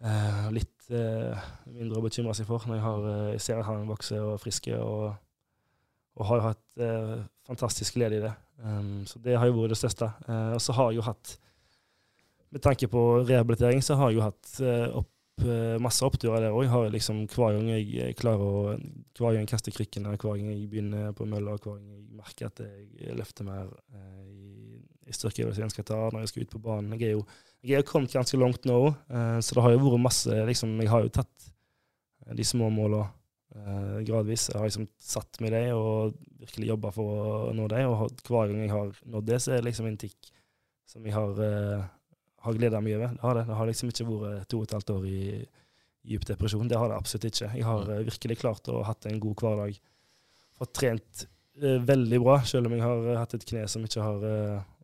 [0.04, 3.88] Uh, litt uh, mindre å bekymre seg for når jeg, har, jeg ser at han
[3.90, 5.16] vokser og er frisk, og,
[6.20, 6.84] og har hatt
[7.46, 8.34] fantastisk glede i det.
[8.60, 10.12] Um, så det har jo vært det største.
[10.28, 11.38] og så har jeg jo hatt
[12.56, 16.56] med tanke på rehabilitering så har jeg jo hatt eh, opp, eh, masse oppturer der
[16.56, 16.72] òg.
[16.94, 18.78] Liksom, hver gang jeg eh, klarer å
[19.16, 22.48] Hver gang jeg kaster krykkene, hver gang jeg begynner på mølla, hver gang jeg merker
[22.48, 24.65] at jeg løfter mer eh, i
[25.14, 26.96] styrkeøvelser jeg skal ta når jeg skal ut på banen.
[26.98, 27.26] Jeg er jo
[27.66, 30.92] jeg er kommet ganske langt nå, eh, så det har jo vært masse liksom, Jeg
[30.92, 31.52] har jo tatt
[32.38, 33.04] de små måla
[33.56, 34.50] eh, gradvis.
[34.52, 37.84] Jeg har liksom satt meg det og virkelig jobba for å nå det.
[37.90, 40.32] Og hver gang jeg har nådd det, så er det liksom en tikk
[40.90, 41.42] som jeg har
[42.46, 43.14] har gleda meg over.
[43.16, 43.46] Det har det.
[43.50, 45.22] Det har liksom ikke vært to og et halvt år i
[46.06, 46.70] dyp depresjon.
[46.70, 47.50] Det har det absolutt ikke.
[47.58, 49.80] Jeg har virkelig klart å ha hatt en god hverdag.
[50.60, 51.26] Fått trent
[51.90, 54.30] veldig bra, selv om jeg har hatt et kne som ikke har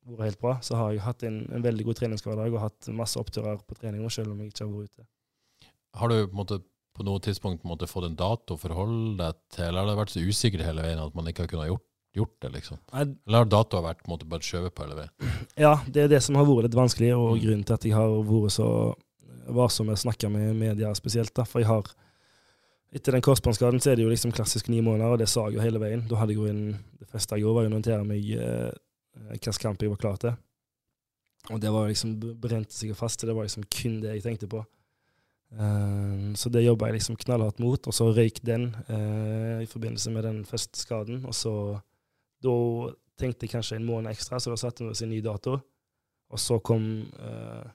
[0.07, 0.57] vært helt bra.
[0.65, 4.03] Så har jeg hatt en, en veldig god treningshverdag og hatt masse oppturer på trening,
[4.09, 5.07] selv om jeg ikke har vært ute.
[5.99, 6.59] Har du på, måte,
[6.95, 10.13] på noe tidspunkt måte, fått en dato å forholde deg til, eller har det vært
[10.15, 12.77] så usikker hele veien at man ikke har kunnet gjort gjort det, liksom?
[12.91, 15.31] Eller har datoen vært måte, bare skjøvet på hele veien?
[15.63, 17.41] Ja, det er det som har vært litt vanskelig, og mm.
[17.45, 18.69] grunnen til at jeg har vært så
[19.51, 21.33] varsom med å snakke med media spesielt.
[21.35, 21.91] da, For jeg har
[22.91, 25.55] Etter den korsbåndskaden så er det jo liksom klassisk ni måneder, og det sa jeg
[25.55, 26.01] jo hele veien.
[26.09, 28.73] Da hadde jeg jo en, Det første jeg gjorde, var å notere meg eh,
[29.15, 30.37] hvilken kamp jeg var klar til.
[31.49, 33.25] Og det var liksom brente seg fast.
[33.25, 34.61] Det var liksom kun det jeg tenkte på.
[35.51, 40.13] Uh, så det jobba jeg liksom knallhardt mot, og så røyk den uh, i forbindelse
[40.13, 41.25] med den første skaden.
[41.27, 41.53] Og så
[42.41, 42.55] da
[43.19, 45.57] tenkte jeg kanskje en måned ekstra, så da satte vi oss en ny dato.
[46.31, 46.85] Og så kom
[47.19, 47.67] uh,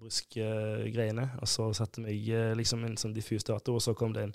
[0.00, 4.34] brystgreiene, og så satte uh, liksom en sånn diffus dato, og så kom det en,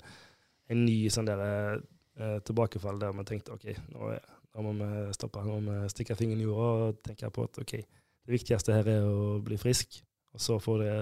[0.70, 1.82] en ny sånn der,
[2.16, 4.14] tilbakefall der vi tenkte OK, nå,
[4.56, 7.60] nå, må vi stoppe, da må vi stikke fingeren i jorda og tenke på at
[7.62, 10.00] OK, det viktigste her er å bli frisk,
[10.34, 10.94] og så får det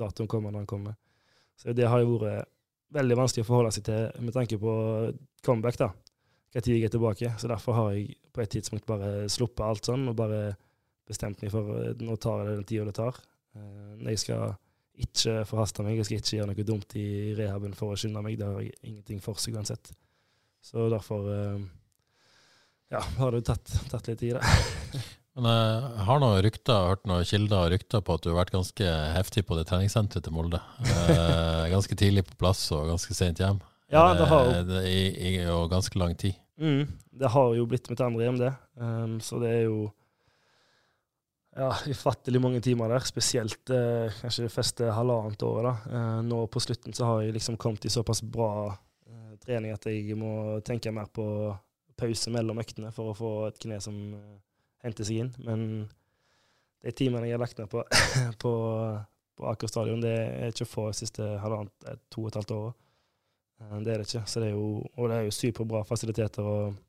[0.00, 0.96] datoen komme når den kommer.
[1.60, 2.48] Så det har jo vært
[2.92, 4.72] veldig vanskelig å forholde seg til med tanke på
[5.44, 5.92] comeback, da
[6.52, 7.32] når jeg er tilbake.
[7.38, 10.54] Så derfor har jeg på et tidspunkt bare sluppet alt sånn, og bare
[11.08, 13.20] bestemt meg for nå tar jeg det den tida det tar.
[13.56, 14.54] Eh, jeg skal
[15.02, 17.06] ikke forhaste meg, jeg skal ikke gjøre noe dumt i
[17.38, 18.36] rehaben for å skynde meg.
[18.38, 19.94] Det har jeg ingenting for seg uansett.
[20.62, 21.26] Så derfor
[23.00, 25.02] eh, det har det tatt, tatt litt tid, det.
[25.32, 28.52] Men jeg har noen rykter, hørt noen kilder og rykter på at du har vært
[28.52, 30.60] ganske heftig på det treningssenteret til Molde.
[31.12, 33.62] Eh, ganske tidlig på plass og ganske sent hjem.
[33.92, 34.80] Ja, det har jo.
[34.88, 36.36] I, i, og ganske lang tid.
[36.60, 36.86] Mm,
[37.20, 38.52] det har jo blitt mitt andre hjem, det.
[38.80, 39.90] Um, så det er jo
[41.56, 43.04] ja, ufattelig mange timer der.
[43.04, 45.68] Spesielt uh, kanskje det første halvannet året.
[45.68, 45.74] da.
[45.92, 49.88] Uh, nå på slutten så har jeg liksom kommet i såpass bra uh, trening at
[49.90, 51.26] jeg må tenke mer på
[52.02, 53.96] pause mellom øktene for å få et kne som
[54.82, 55.32] henter seg inn.
[55.46, 55.66] Men
[56.82, 57.82] de timene jeg har lagt ned på,
[58.42, 58.52] på,
[59.38, 62.72] på Aker stadion, det er ikke få de siste halvannet, to og et halvt år.
[63.62, 64.24] Eh, det er det ikke.
[64.26, 64.64] Det er jo,
[64.96, 66.80] og det er jo superbra fasiliteter og,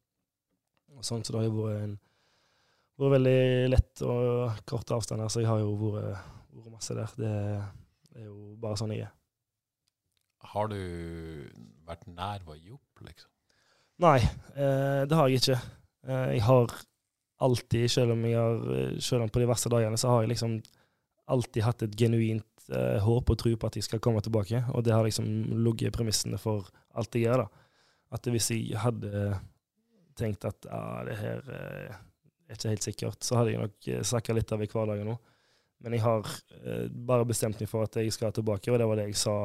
[0.97, 1.97] og sånn, så det har jo vært, en,
[3.02, 3.41] vært veldig
[3.73, 7.19] lett og kort avstander, så jeg har jo vært, vært masse der.
[7.19, 7.36] Det,
[8.10, 9.13] det, er jo bare sånn jeg er.
[10.54, 10.80] Har du
[11.88, 13.30] vært nær å gi opp, liksom?
[14.01, 14.19] Nei,
[14.56, 15.60] eh, det har jeg ikke.
[16.08, 16.73] Eh, jeg har
[17.43, 20.58] alltid, selv om, jeg har, selv om på de verste dagene, så har jeg liksom
[21.29, 24.63] alltid hatt et genuint eh, håp og tro på at jeg skal komme tilbake.
[24.73, 25.27] Og det har liksom
[25.63, 27.45] ligget i premissene for alt jeg gjør.
[27.45, 27.67] da.
[28.13, 29.34] At hvis jeg hadde
[30.17, 32.01] tenkt at ja, det her eh,
[32.47, 35.17] er ikke helt sikkert, så hadde jeg nok eh, sakka litt av i hverdagen nå.
[35.84, 36.29] men jeg har
[36.62, 39.38] eh, bare bestemt meg for at jeg skal tilbake, og det var det jeg sa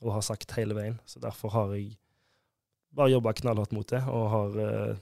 [0.00, 0.96] og har sagt hele veien.
[1.04, 1.98] Så derfor har jeg
[2.96, 4.96] bare jobba knallhardt mot det, og har, eh,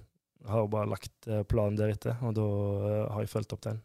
[0.49, 2.19] har bare lagt eh, planen deretter.
[2.23, 2.49] Og da
[2.89, 3.81] eh, har jeg fulgt opp den.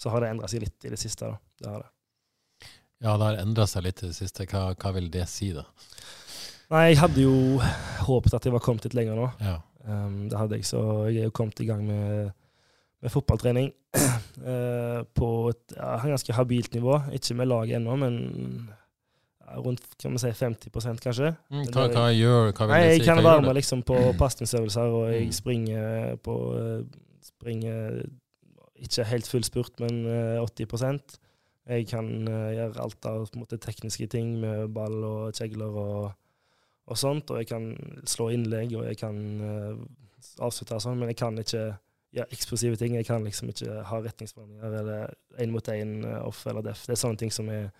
[0.00, 1.28] Så har det endra seg litt i det siste.
[1.28, 1.38] da.
[1.60, 1.90] Det har det.
[3.02, 4.46] Ja, det har endra seg litt i det siste.
[4.50, 5.66] Hva, hva vil det si, da?
[6.72, 7.60] Nei, jeg hadde jo
[8.06, 9.28] håpet at jeg var kommet litt lenger nå.
[9.42, 9.58] Ja.
[9.84, 12.30] Um, det hadde jeg, så jeg er jo kommet i gang med,
[13.02, 16.96] med fotballtrening uh, på et ja, ganske habilt nivå.
[17.18, 18.16] Ikke med laget ennå, men
[19.58, 20.70] rundt kan man si 50
[21.02, 21.34] kanskje.
[21.50, 23.06] Mm, hva, hva gjør hva vil Nei, jeg si?
[23.06, 25.32] kan være med liksom på pasningsøvelser, og jeg Mm.
[25.32, 26.82] springer på eh,
[27.22, 28.02] Springer
[28.82, 31.18] ikke helt full spurt, men eh, 80%
[31.68, 36.12] Jeg kan eh, gjøre alt av på måte, tekniske ting med ball og kjegler og,
[36.90, 37.30] og sånt.
[37.30, 37.68] Og jeg kan
[38.04, 39.76] slå innlegg, og jeg kan eh,
[40.42, 41.62] avslutte og sånn, men jeg kan ikke
[42.12, 42.96] gjøre eksplosive ting.
[42.98, 45.94] Jeg kan liksom ikke ha retningsforandringer eller én mot én
[46.26, 46.82] off eller def.
[46.86, 47.70] Det er sånne ting som er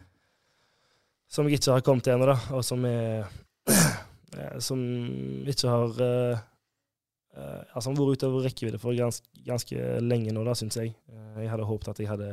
[1.33, 3.25] som jeg ikke har kommet til da, og som er
[4.37, 4.81] eh, Som
[5.49, 6.41] ikke har uh,
[7.37, 10.93] eh, Altså har vært utover rekkevidde for ganske, ganske lenge nå, da, syns jeg.
[11.09, 12.33] Eh, jeg hadde håpet at jeg hadde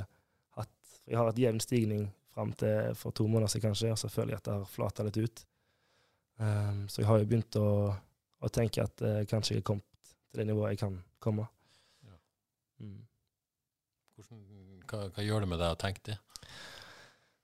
[0.57, 0.73] hatt
[1.05, 4.35] Jeg har hatt jevn stigning fram til for to måneder siden, kanskje, og så føler
[4.35, 5.45] jeg at det har flata litt ut.
[6.39, 7.69] Um, så jeg har jo begynt å,
[8.39, 11.47] å tenke at uh, kanskje jeg er kommet til det nivået jeg kan komme.
[12.05, 12.15] Ja.
[12.85, 13.01] Mm.
[14.15, 14.45] Hvordan,
[14.85, 16.19] hva, hva gjør det med deg å tenke det?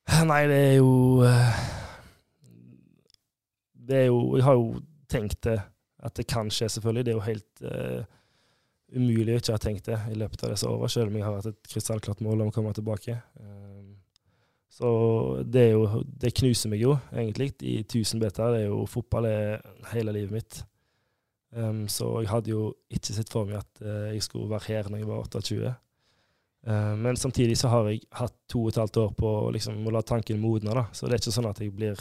[0.06, 1.62] Nei, det er jo eh,
[3.88, 4.68] Det er jo Jeg har jo
[5.10, 5.60] tenkt det,
[6.06, 7.06] at det kan skje, selvfølgelig.
[7.06, 8.02] Det er jo helt uh,
[8.98, 11.38] umulig å ikke ha tenkt det i løpet av disse åra, selv om jeg har
[11.38, 13.16] hatt et krystallklart mål om å komme tilbake.
[13.38, 13.94] Um,
[14.76, 14.90] så
[15.46, 18.50] det er jo Det knuser meg jo, egentlig, i tusen biter.
[18.52, 19.62] Det er jo Fotball er
[19.94, 20.60] hele livet mitt.
[21.56, 24.90] Um, så jeg hadde jo ikke sett for meg at uh, jeg skulle være her
[24.90, 25.76] når jeg var 28.
[26.66, 29.94] Eh, men samtidig så har jeg hatt to og et halvt år på liksom, å
[29.94, 30.74] la tanken modne.
[30.74, 30.88] da.
[30.92, 32.00] Så det er ikke sånn at jeg blir,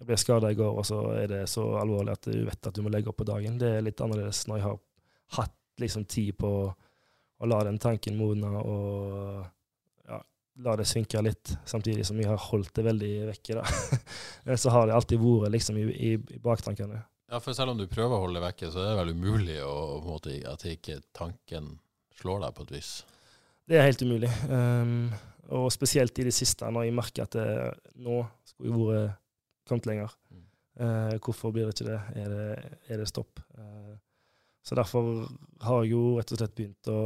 [0.00, 2.74] jeg ble skada i går, og så er det så alvorlig at du vet at
[2.74, 3.58] du må legge opp på dagen.
[3.60, 4.80] Det er litt annerledes når jeg har
[5.38, 6.50] hatt liksom, tid på
[7.40, 9.46] å la den tanken modne og
[10.10, 10.18] ja,
[10.66, 13.62] la det synke litt, samtidig som jeg har holdt det veldig vekke.
[13.62, 14.58] da.
[14.64, 16.98] så har det alltid vært liksom, i, i, i baktankene.
[17.30, 19.60] Ja, for Selv om du prøver å holde det vekke, så er det vel umulig
[19.62, 21.76] å, måte, at ikke tanken
[22.18, 22.92] slår deg på et vis.
[23.70, 24.30] Det er helt umulig.
[24.50, 25.12] Um,
[25.54, 27.48] og spesielt i det siste, når jeg merker at det,
[28.02, 29.18] nå skulle jeg vært
[29.70, 30.14] kommet lenger.
[30.80, 31.98] Eh, hvorfor blir det ikke det?
[32.18, 32.46] Er det,
[32.90, 33.38] er det stopp?
[33.54, 33.94] Uh,
[34.66, 35.28] så derfor
[35.62, 36.96] har jeg jo rett og slett begynt å,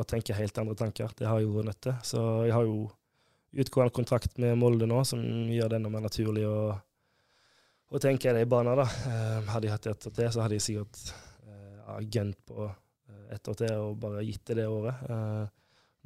[0.00, 1.14] å tenke helt andre tanker.
[1.16, 1.96] Det har jeg jo vært nødt til.
[2.04, 2.76] Så jeg har jo
[3.64, 5.22] utgående kontrakt med Molde nå, som
[5.52, 6.74] gjør det enda mer naturlig å,
[7.88, 8.84] å tenke i de baner.
[8.84, 8.88] da.
[9.08, 11.02] Uh, hadde jeg hatt et år til, så hadde jeg sikkert
[11.48, 12.68] eh, ja, gønt på
[13.32, 15.52] et år til og bare gitt det det året.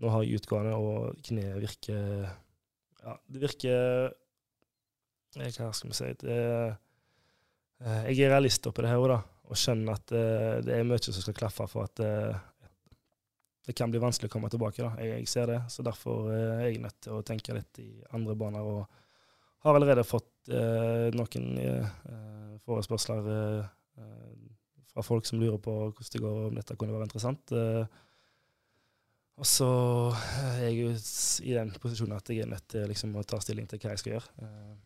[0.02, 2.26] Nå har jeg utgående, og kneet virker
[3.02, 6.40] Ja, det virker eh, Hva skal vi si det,
[7.80, 10.86] eh, Jeg er realist oppi det her òg, da, og skjønner at eh, det er
[10.88, 12.04] mye som skal klaffe for at
[13.66, 14.78] det kan bli vanskelig å komme tilbake.
[14.78, 14.92] da.
[15.02, 18.36] Jeg, jeg ser det, så derfor er jeg nødt til å tenke litt i andre
[18.38, 18.62] baner.
[18.62, 18.84] og
[19.66, 21.86] har allerede fått eh, noen eh,
[22.66, 23.64] forespørsler eh,
[24.92, 27.52] fra folk som lurer på hvordan det går, om dette kunne være interessant.
[27.52, 28.04] Eh,
[29.36, 29.70] og så
[30.56, 30.92] er jeg jo
[31.44, 34.00] i den posisjonen at jeg er nødt til liksom, å ta stilling til hva jeg
[34.00, 34.46] skal gjøre.
[34.46, 34.76] Eh,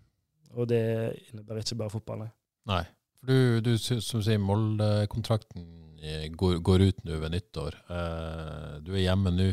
[0.58, 0.84] og det
[1.30, 2.30] innebærer ikke bare fotball, nei.
[2.70, 2.84] Nei.
[3.20, 5.66] For du, du som du sier, Molde-kontrakten
[6.02, 7.76] eh, går, går ut nå ved nyttår.
[7.94, 9.50] Eh, du er hjemme nå.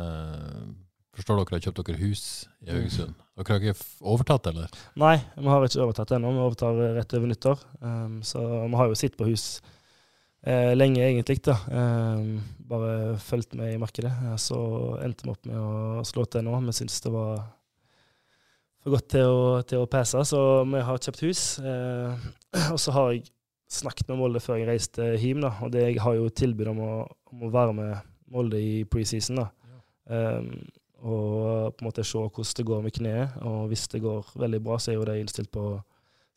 [0.00, 0.62] Eh,
[1.18, 2.24] forstår dere har kjøpt dere hus
[2.64, 3.18] i Haugesund.
[3.36, 4.80] Dere har ikke overtatt, eller?
[5.02, 6.32] Nei, vi har ikke overtatt ennå.
[6.32, 7.66] Vi overtar eh, rett over nyttår.
[8.24, 9.50] Så vi har jo sittet på hus
[10.46, 11.42] eh, lenge, egentlig.
[11.46, 11.56] da.
[11.70, 12.26] Eh,
[12.70, 14.12] bare fulgt med i markedet.
[14.12, 14.58] Eh, Så
[15.02, 16.60] endte vi opp med å slå til nå.
[16.66, 17.42] Vi syntes det var
[18.80, 21.42] for godt til å, til å passe, så vi har kjøpt hus.
[21.58, 22.28] Eh,
[22.72, 23.28] og så har jeg
[23.70, 25.54] snakket med Molde før jeg reiste hjem, da.
[25.62, 26.92] Og det, jeg har jo tilbud om å,
[27.30, 29.42] om å være med Molde i preseason.
[29.42, 29.50] da.
[30.10, 30.54] Um,
[31.00, 33.36] og på en måte se hvordan det går med kneet.
[33.48, 35.78] Og hvis det går veldig bra, så er jo de innstilt på å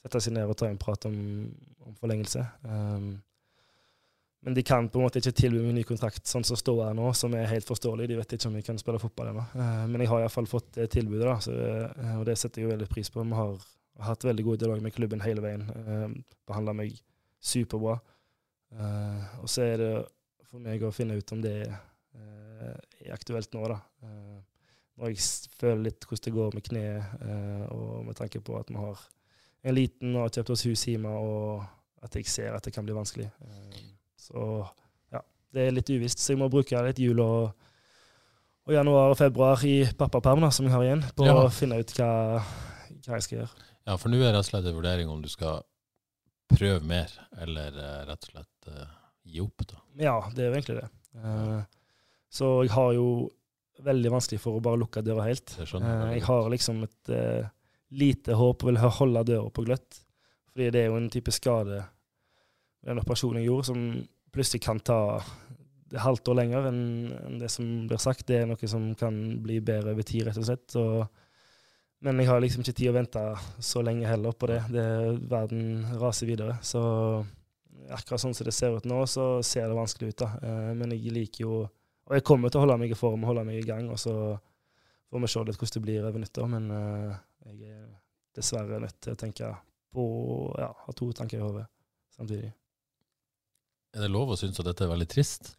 [0.04, 1.16] sette seg ned og ta en prat om,
[1.84, 2.44] om forlengelse.
[2.64, 3.10] Um,
[4.44, 6.96] men de kan på en måte ikke tilby meg ny kontrakt sånn som står her
[6.98, 8.10] nå, som er helt forståelig.
[8.12, 9.46] De vet ikke om jeg kan spille fotball ennå.
[9.56, 12.68] Uh, men jeg har iallfall fått det tilbudet, da, så, uh, og det setter jeg
[12.68, 13.24] jo veldig pris på.
[13.24, 13.54] Vi har
[14.10, 15.64] hatt veldig god dialog med klubben hele veien.
[16.50, 16.98] Behandla meg
[17.44, 17.96] superbra.
[19.40, 19.90] Og så er det
[20.50, 23.78] for meg å finne ut om det er aktuelt nå, da.
[24.98, 27.16] Når jeg føler litt hvordan det går med kneet,
[27.70, 29.06] og med tanke på at vi har
[29.70, 31.62] en liten og har kjøpt oss hus hjemme, og
[32.04, 33.30] at jeg ser at det kan bli vanskelig.
[34.24, 34.46] Så
[35.14, 35.22] ja,
[35.54, 36.22] det er litt uvisst.
[36.24, 37.68] Så jeg må bruke litt jul og,
[38.64, 41.36] og januar og februar i pappaperm, som jeg har igjen, på Ja.
[41.44, 42.10] å finne ut hva,
[43.04, 43.70] hva jeg skal gjøre.
[43.84, 45.64] Ja, for nå er det rett og slett en vurdering om du skal
[46.54, 47.12] prøve mer,
[47.44, 48.86] eller eh, rett og slett uh,
[49.28, 49.80] gi opp, da.
[50.00, 50.90] Ja, det er jo egentlig det.
[51.18, 51.64] Uh,
[52.34, 53.08] så jeg har jo
[53.84, 55.56] veldig vanskelig for å bare lukke døra helt.
[55.60, 57.14] Jeg uh, jeg har liksom et
[57.94, 60.00] lite håp og vil holde døra på gløtt.
[60.54, 61.82] Fordi det er jo en type skade,
[62.86, 63.84] den operasjonen jeg gjorde, som
[64.34, 65.00] plutselig kan ta
[65.94, 68.26] et halvt år lenger enn det som blir sagt.
[68.30, 70.76] Det er noe som kan bli bedre over tid, rett og slett.
[70.80, 71.04] Og,
[72.04, 73.24] men jeg har liksom ikke tid å vente
[73.64, 74.60] så lenge heller på det.
[74.74, 74.88] det
[75.30, 76.58] verden raser videre.
[76.66, 76.82] Så
[77.94, 80.24] akkurat sånn som det ser ut nå, så ser det vanskelig ut.
[80.26, 80.32] da.
[80.42, 81.64] Eh, Men jeg liker jo
[82.04, 83.90] Og jeg kommer til å holde meg i form og holde meg i gang.
[83.90, 84.38] og så
[85.10, 86.50] får vi se litt hvordan det blir over nyttår.
[86.52, 87.16] Men eh,
[87.46, 87.86] jeg er
[88.36, 89.54] dessverre nødt til å tenke
[89.94, 90.04] på
[90.60, 91.66] ja, ha to tanker i hodet
[92.18, 92.52] samtidig.
[93.94, 95.54] Er det lov å synes at dette er veldig trist?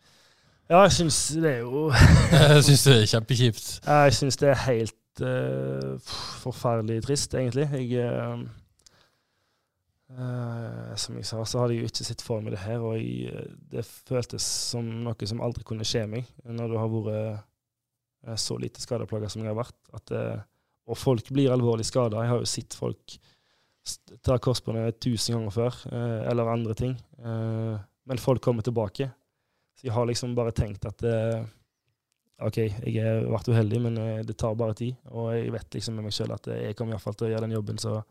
[0.70, 1.86] Ja, jeg syns det er jo
[2.32, 3.70] jeg syns det er kjempekjipt.
[3.84, 7.68] Jeg syns det er helt uh, forferdelig trist, egentlig.
[7.76, 8.44] Jeg uh,
[10.14, 12.98] Uh, Som jeg sa, så hadde jeg jo ikke sett for meg det her, og
[13.00, 18.54] jeg, det føltes som noe som aldri kunne skje meg, når du har vært så
[18.60, 19.78] lite skadeplaga som jeg har vært.
[19.96, 20.44] At, uh,
[20.86, 22.22] og folk blir alvorlig skada.
[22.22, 23.16] Jeg har jo sett folk
[24.24, 26.94] ta korsbåndet tusen ganger før, uh, eller andre ting.
[28.06, 29.10] Men folk kommer tilbake.
[29.78, 31.44] Så jeg har liksom bare tenkt at eh,
[32.44, 34.96] OK, jeg har vært uheldig, men eh, det tar bare tid.
[35.14, 37.56] Og jeg vet liksom med meg sjøl at jeg kommer iallfall til å gjøre den
[37.58, 38.02] jobben som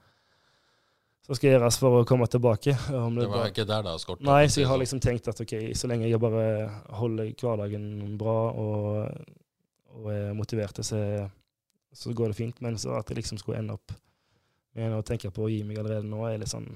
[1.24, 2.74] som skal gjøres for å komme tilbake.
[2.92, 4.26] Om Det var bare- ikke der det har skortet.
[4.28, 6.42] Nei, så jeg har liksom tenkt at ok, så lenge jeg bare
[7.00, 7.86] holder hverdagen
[8.20, 9.22] bra og,
[9.96, 11.00] og er motivert, så,
[11.96, 12.60] så går det fint.
[12.66, 13.96] Men så at jeg liksom skulle ende opp
[14.76, 16.68] med å tenke på å gi meg allerede nå, er litt sånn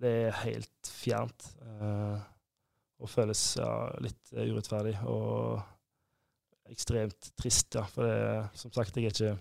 [0.00, 1.50] Det er helt fjernt.
[1.66, 2.18] eh,
[3.00, 3.70] og føles ja,
[4.04, 5.60] litt eh, urettferdig og
[6.70, 7.86] ekstremt trist, ja.
[7.88, 8.18] For det,
[8.60, 9.38] som sagt, jeg er ikke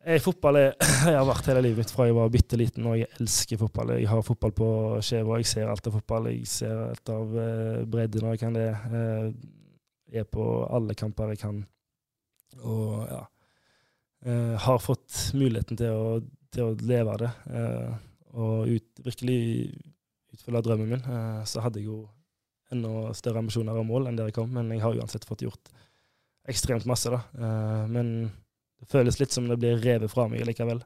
[0.00, 0.70] jeg, fotball er,
[1.10, 3.94] jeg har vært hele livet mitt fra jeg var bitte liten, og jeg elsker fotball.
[4.00, 4.68] Jeg har fotball på
[5.04, 6.30] skjeva, jeg ser alt av fotball.
[6.32, 8.70] Jeg ser alt av eh, bredde når jeg kan det.
[8.70, 9.26] Eh,
[10.10, 11.60] jeg er på alle kamper jeg kan.
[12.64, 13.20] Og ja
[14.26, 16.16] eh, Har fått muligheten til å,
[16.50, 17.30] til å leve av det.
[17.52, 17.92] Eh,
[18.38, 19.40] og ut, virkelig
[20.34, 21.04] utfylle drømmen min.
[21.04, 22.04] Eh, så hadde jeg jo
[22.70, 25.72] enda større ambisjoner og mål enn der jeg kom, men jeg har uansett fått gjort
[26.50, 27.22] ekstremt masse, da.
[27.34, 28.30] Eh, men
[28.80, 30.82] det føles litt som det blir revet fra meg likevel.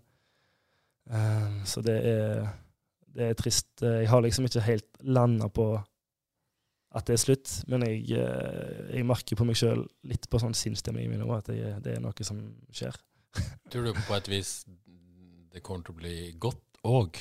[1.10, 2.46] Eh, så det er,
[3.14, 3.74] det er trist.
[3.84, 5.74] Jeg har liksom ikke helt landa på
[6.94, 11.10] at det er slutt, men jeg, jeg merker på meg sjøl litt på sånn sinnsstemningen
[11.10, 12.38] min òg, at det, det er noe som
[12.70, 12.94] skjer.
[13.66, 14.60] Tror du på et vis
[15.50, 17.18] det kommer til å bli godt òg?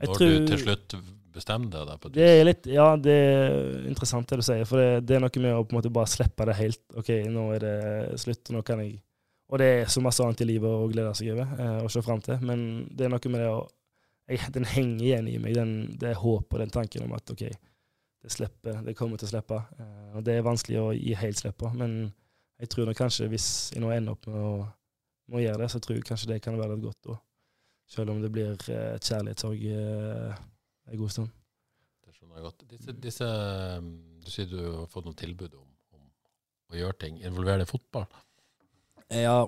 [0.00, 0.94] Jeg Når tror- du til slutt
[1.34, 5.06] bestemmer deg på Det er litt, ja, det er interessant det du sier, for det,
[5.06, 6.82] det er noe med å på en måte bare slippe det helt.
[6.96, 9.00] OK, nå er det slutt, og nå kan jeg
[9.52, 12.00] Og det er så masse annet i livet å glede seg over eh, og se
[12.02, 13.68] fram til, men det er noe med det å
[14.26, 17.42] jeg, Den henger igjen i meg, den, det håpet og den tanken om at OK,
[18.24, 19.58] det slipper, det kommer til å slippe.
[19.78, 22.12] Eh, og det er vanskelig å gi helt slipp på, men
[22.58, 24.54] jeg tror nok kanskje hvis jeg nå ender opp med å,
[25.28, 27.18] med å gjøre det, så tror jeg kanskje det kan være litt godt da.
[27.90, 30.42] Selv om det blir eh, et kjærlighetssorg eh,
[30.92, 31.32] en god stund.
[32.04, 32.64] Det skjønner jeg godt.
[32.70, 33.28] Disse, disse,
[33.78, 33.92] um,
[34.24, 37.20] du sier du har fått noen tilbud om, om å gjøre ting.
[37.24, 38.08] Involverer det fotball?
[39.12, 39.44] Ja,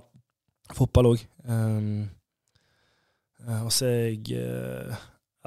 [0.77, 1.27] fotball òg.
[1.49, 2.09] Um,
[3.45, 5.05] eh, og så er jeg eh,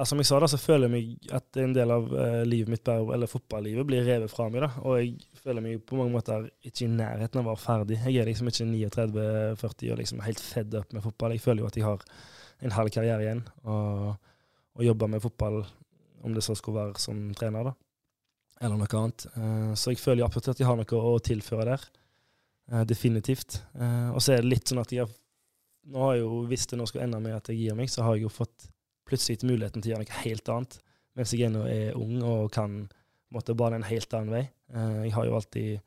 [0.08, 2.88] Som jeg sa, da, så føler jeg meg at en del av eh, livet mitt,
[2.88, 4.64] eller fotballivet, blir revet fra meg.
[4.64, 7.98] da, Og jeg føler meg på mange måter ikke i nærheten av å være ferdig.
[8.06, 11.36] Jeg er liksom ikke 39-40 og liksom helt fedd up med fotball.
[11.36, 12.06] Jeg føler jo at jeg har
[12.60, 14.10] en halv karriere igjen og,
[14.76, 15.62] og jobbe med fotball,
[16.24, 17.74] om det så skulle være som trener, da.
[18.60, 19.24] Eller noe annet.
[19.32, 21.86] Eh, så jeg føler absolutt at jeg har noe å tilføre der.
[22.70, 23.62] Eh, definitivt.
[23.72, 25.16] Eh, og så er det litt sånn at jeg har
[25.90, 28.04] nå har jeg jo, Hvis det nå skulle ende med at jeg gir meg, så
[28.04, 28.66] har jeg jo fått
[29.08, 30.76] plutselig muligheten til å gjøre noe helt annet.
[31.16, 32.82] Mens jeg ennå er ung og kan
[33.32, 34.42] måtte bane en helt annen vei.
[35.06, 35.80] Jeg har jo alltid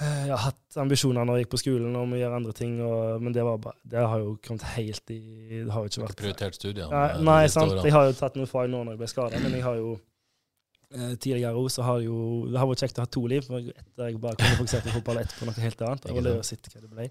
[0.00, 3.20] jeg har hatt ambisjoner når jeg gikk på skolen om å gjøre andre ting, og,
[3.22, 5.20] men det, var bare, det har jo kommet helt i
[5.60, 6.88] Det har jo ikke vært prioritert studiene?
[6.90, 7.76] Nei, eh, nei sant.
[7.78, 9.92] Jeg har jo tatt noen fag nå når jeg ble skada, men jeg har jo
[9.94, 12.16] eh, tidligere òg så har jo
[12.50, 13.46] Det har vært kjekt å ha to liv.
[13.46, 16.10] for Etter jeg bare kunne fokusert på fotball etterpå noe helt annet.
[16.10, 17.08] Og det å sitte hva det ble.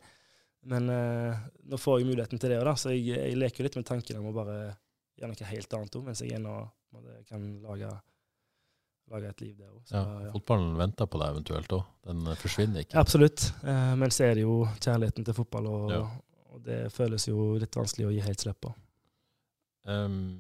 [0.74, 3.80] Men eh, nå får jeg muligheten til det da, så jeg, jeg leker jo litt
[3.80, 4.58] med tanken om å bare
[5.20, 6.58] gjøre noe helt annet òg, mens jeg ennå
[7.30, 7.90] kan lage,
[9.12, 9.82] lage et liv der òg.
[9.92, 11.84] Ja, fotballen venter på deg eventuelt òg.
[12.08, 12.98] Den eh, forsvinner ikke.
[13.00, 13.54] Absolutt.
[13.64, 16.02] Eh, men så er det jo kjærligheten til fotball, og, Ja.
[16.54, 18.74] og det føles jo litt vanskelig å gi helt slipp på.
[19.86, 20.38] Um,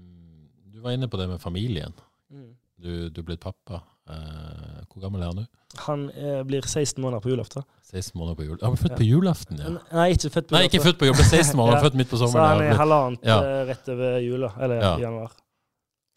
[0.71, 1.93] du var inne på det med familien.
[2.31, 2.53] Mm.
[2.79, 3.81] Du, du er blitt pappa.
[4.09, 5.43] Eh, hvor gammel er han nå?
[5.85, 7.63] Han eh, blir 16 måneder på julaften.
[7.87, 8.57] 16 måneder på jul.
[8.61, 8.97] Han ble født Ja.
[8.99, 9.69] på julaften, ja.
[9.93, 11.83] Nei, ikke født på Nei, ikke født på jul, ble 16 måneder, Ja.
[11.87, 12.59] født midt på Så sommeren.
[12.59, 13.37] han er halvannet Ja.
[13.43, 14.91] eh, rett over jula, eller Ja.
[15.05, 15.31] januar.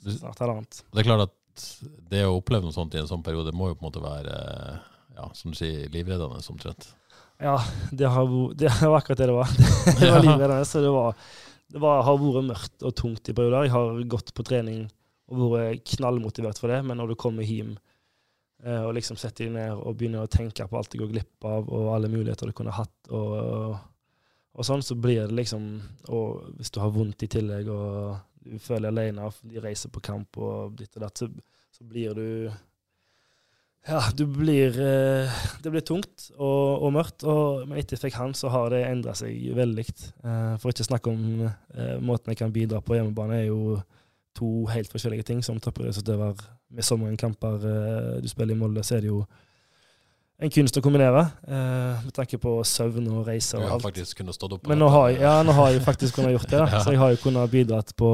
[0.07, 0.82] Snart halvannet.
[0.92, 1.32] Det er klart at
[2.11, 4.36] det å oppleve noe sånt i en sånn periode må jo på en måte være
[5.16, 6.90] ja, som du sier, livreddende omtrent.
[7.38, 7.57] Ja,
[7.92, 9.50] det, har, det var akkurat det det var.
[10.00, 10.64] Det var livreddende.
[10.64, 11.16] Så det, var,
[11.72, 13.66] det var, har vært mørkt og tungt i perioder.
[13.66, 14.86] Jeg har gått på trening
[15.32, 17.74] og vært knallmotivert for det, men når du kommer hjem
[18.64, 21.48] eh, og liksom setter deg ned og begynner å tenke på alt du går glipp
[21.48, 23.74] av, og alle muligheter du kunne hatt, og,
[24.54, 25.66] og sånn, så blir det liksom
[26.14, 28.16] Og hvis du har vondt i tillegg, og
[28.62, 31.28] føler deg alene, de reiser på kamp og ditt og datt, så,
[31.74, 32.26] så blir du
[33.86, 38.18] ja, du blir eh, Det blir tungt og, og mørkt, og, men etter jeg fikk
[38.18, 39.84] han, så har det endra seg veldig.
[40.26, 43.78] Eh, for ikke å snakke om eh, måten jeg kan bidra på hjemmebane, er jo
[44.36, 45.44] to helt forskjellige ting.
[45.47, 46.42] Som toppidrettsutøver
[46.74, 47.62] med mange kamper
[48.20, 49.22] du spiller i Molde, så er det jo
[50.39, 53.87] en kunst å kombinere, eh, med tanke på søvn og reiser og alt.
[54.68, 56.61] Men nå har, jeg, ja, nå har jeg faktisk kunnet gjort det.
[56.74, 56.82] Ja.
[56.84, 58.11] så jeg har jo kunnet bidratt på,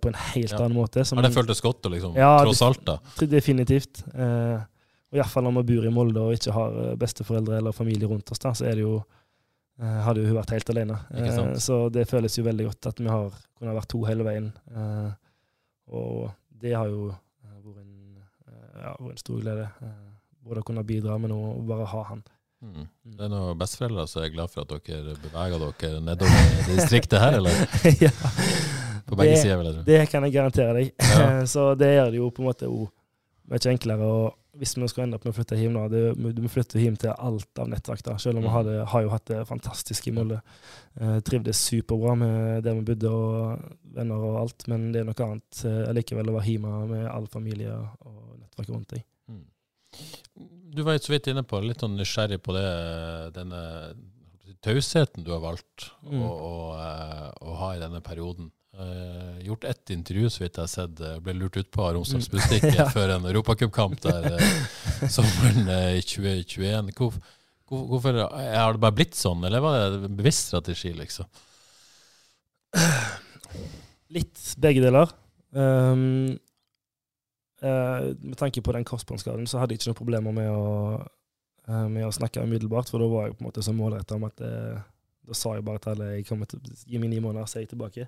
[0.00, 0.60] på en helt Ja.
[0.62, 1.02] annen måte.
[1.02, 2.98] Har det føltes godt liksom, Ja, tross alt, da?
[3.26, 4.04] Definitivt.
[4.14, 4.62] Eh,
[5.10, 8.30] og Iallfall når vi bor i Molde og ikke har eh, besteforeldre eller familie rundt
[8.30, 8.96] oss, da, så er det jo
[9.82, 11.00] eh, hadde jo hun vært helt alene.
[11.18, 14.52] Eh, så det føles jo veldig godt at vi har kunnet vært to hele veien.
[14.70, 15.10] Eh,
[15.98, 16.30] og
[16.62, 17.94] det har jo eh, vært en,
[18.82, 19.66] ja, vært en stor glede.
[19.82, 20.05] Eh,
[20.54, 22.22] å kunne bidra, med noe, å bare ha han.
[22.62, 22.86] Mm.
[23.18, 27.20] Det er noen besteforeldre som er glad for at dere beveger dere nedover i distriktet
[27.20, 27.52] her, eller?
[28.06, 28.10] ja.
[29.06, 29.82] På begge Det- sider, vil jeg tro.
[29.86, 30.92] Det kan jeg garantere deg.
[30.98, 31.44] Ja.
[31.54, 32.92] så det gjør det jo på en måte også
[33.52, 34.02] mye enklere.
[34.10, 36.00] Og hvis vi skal ende opp med å flytte hjem nå, det,
[36.34, 38.02] du må flytte hjem til alt av nettverk.
[38.02, 38.52] da, Selv om vi Mm.
[38.56, 40.40] har, det, har jo hatt det fantastisk i Molde.
[40.98, 43.60] Eh, trivdes superbra med der vi bodde og
[43.94, 47.26] venner og alt, men det er noe annet eh, likevel å være hjemme med all
[47.30, 49.04] familie og nettverk rundt deg.
[50.76, 52.66] Du var så vidt inne på, litt sånn nysgjerrig på det,
[53.36, 53.60] denne
[54.64, 56.20] tausheten du har valgt Mm.
[56.22, 58.50] å, å, eh, å ha i denne perioden.
[58.76, 61.94] Uh, gjort ett intervju, så vidt jeg har sett, eh, ble lurt ut på av
[61.96, 62.74] Romsdals Mm.
[62.76, 62.84] Ja.
[62.92, 64.36] før en europacupkamp der
[65.08, 65.64] sommeren
[65.96, 66.92] i 2021.
[66.92, 67.14] Hvor,
[67.66, 71.24] hvor, hvorfor Har det bare blitt sånn, eller var det en bevisst strategi, liksom?
[74.12, 75.10] Litt begge deler.
[75.56, 76.36] Um,
[77.66, 81.00] eh, med tanke på den korsbåndskaden, så hadde jeg ikke noen problemer med å,
[81.68, 84.26] eh, med å snakke umiddelbart, for da var jeg på en måte så målretta om
[84.28, 84.78] at eh,
[85.26, 87.66] da sa jeg bare til alle jeg kommer til gi meg ni måneder, så er
[87.66, 88.06] jeg tilbake.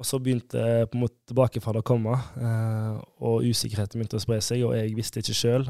[0.00, 2.16] Og så begynte på en måte tilbakefallet å komme,
[3.20, 5.66] og usikkerheten begynte å spre seg, og jeg visste ikke sjøl.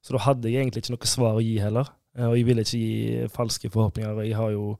[0.00, 1.90] så da hadde jeg egentlig ikke noe svar å gi heller,
[2.22, 4.22] og jeg ville ikke gi falske forhåpninger.
[4.24, 4.78] Jeg har jo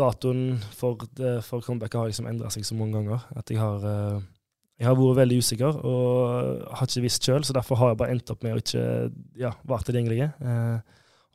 [0.00, 1.04] datoen for,
[1.44, 3.84] for comebacket har liksom endra seg så mange ganger at jeg har,
[4.78, 8.14] jeg har vært veldig usikker og har ikke visst sjøl, så derfor har jeg bare
[8.14, 8.84] endt opp med å ikke
[9.40, 10.28] ja, være tilgjengelig.
[10.38, 10.78] Eh,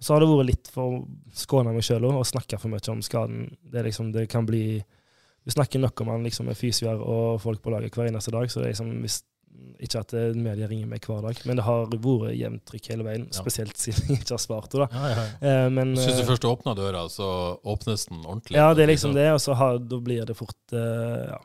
[0.03, 1.01] så har det vært litt for å
[1.35, 3.49] skåne meg sjøl og snakke for mye om skaden.
[3.63, 4.81] Det, er liksom, det kan bli
[5.43, 8.47] Vi snakker nok om han liksom med fysioer og folk på laget hver eneste dag,
[8.47, 9.17] så det er liksom hvis,
[9.83, 13.03] ikke at eh, media ringer meg hver dag, men det har vært jevnt trykk hele
[13.09, 13.41] veien, Ja.
[13.43, 14.87] spesielt siden jeg ikke har svart henne.
[14.87, 15.03] da.
[15.03, 15.25] Ja, ja.
[15.65, 17.27] Eh, men, Syns du eh, først du åpna døra, så
[17.59, 18.55] åpnes den ordentlig?
[18.55, 21.41] ja, det er liksom det, og så har, da blir det fort eh, ja,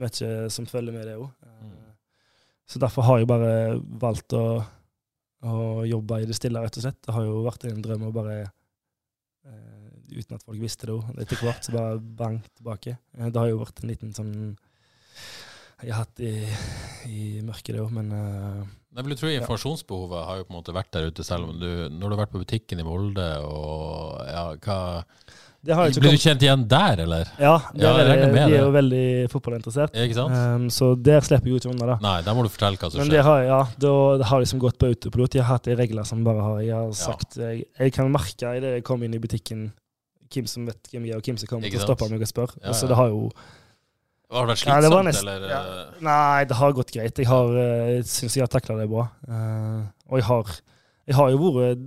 [0.00, 1.28] mye som følger med det òg.
[1.42, 1.92] Mm.
[2.72, 3.54] Så derfor har jeg bare
[4.00, 4.62] valgt å,
[5.44, 7.00] å jobbe i det stille, rett og slett.
[7.04, 11.08] Det har jo vært en drøm å bare uh, Uten at folk visste det òg.
[11.22, 12.98] Etter hvert så bare bang tilbake.
[13.16, 14.32] Eh, det har jo vært en liten sånn
[15.80, 16.32] Jeg har hatt i,
[17.08, 18.60] i mørket, det òg, men uh,
[18.92, 21.70] Jeg vil tro informasjonsbehovet har jo på en måte vært der ute, selv om du
[21.88, 24.78] Når du har vært på butikken i Molde og ja, hva
[25.62, 27.28] det Blir du kjent igjen der, eller?
[27.38, 29.94] Ja, Ja, er de er jo veldig fotballinteressert.
[29.94, 31.98] Um, så der slipper jeg jo ikke unna, da.
[32.02, 33.28] Nei, der må du fortelle hva som Men det skjer.
[33.28, 35.36] har, ja, da, det har liksom gått på autopilot.
[35.38, 38.56] Jeg har hatt de regler som bare har Jeg har sagt jeg, jeg kan merke
[38.58, 39.70] idet jeg kommer inn i butikken
[40.32, 42.30] hvem som vet hvem jeg er, og hvem som kommer til å stoppe meg og
[42.30, 42.58] spørre.
[42.64, 43.30] Ja, så det har jo
[44.32, 45.48] Har det vært Ja, det var slitsomt, nesten- eller?
[45.52, 45.62] ja.
[45.62, 47.18] eh, Nei, det har gått greit.
[47.18, 49.06] Jeg har, eh, syns jeg har takla det bra.
[49.28, 50.56] Uh, og jeg har,
[51.06, 51.86] jeg har jo vært,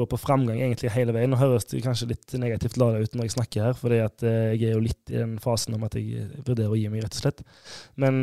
[0.00, 1.30] vært på framgang egentlig hele veien.
[1.32, 4.70] Nå høres det kanskje litt negativt lada ut når jeg snakker her, at eh, jeg
[4.70, 7.24] er jo litt i den fasen om at jeg vurderer å gi meg, rett og
[7.24, 7.42] slett.
[8.00, 8.20] Men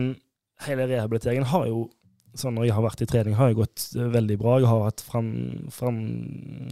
[0.66, 1.88] hele rehabiliteringen har jo
[2.38, 4.60] sånn når jeg har vært i trening, har jo gått eh, veldig bra.
[4.62, 5.32] Jeg har hatt fram,
[5.74, 6.00] fram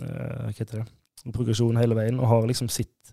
[0.03, 0.87] eh, Hva heter det?
[1.33, 3.11] Progresjon hele veien, og har liksom sitt,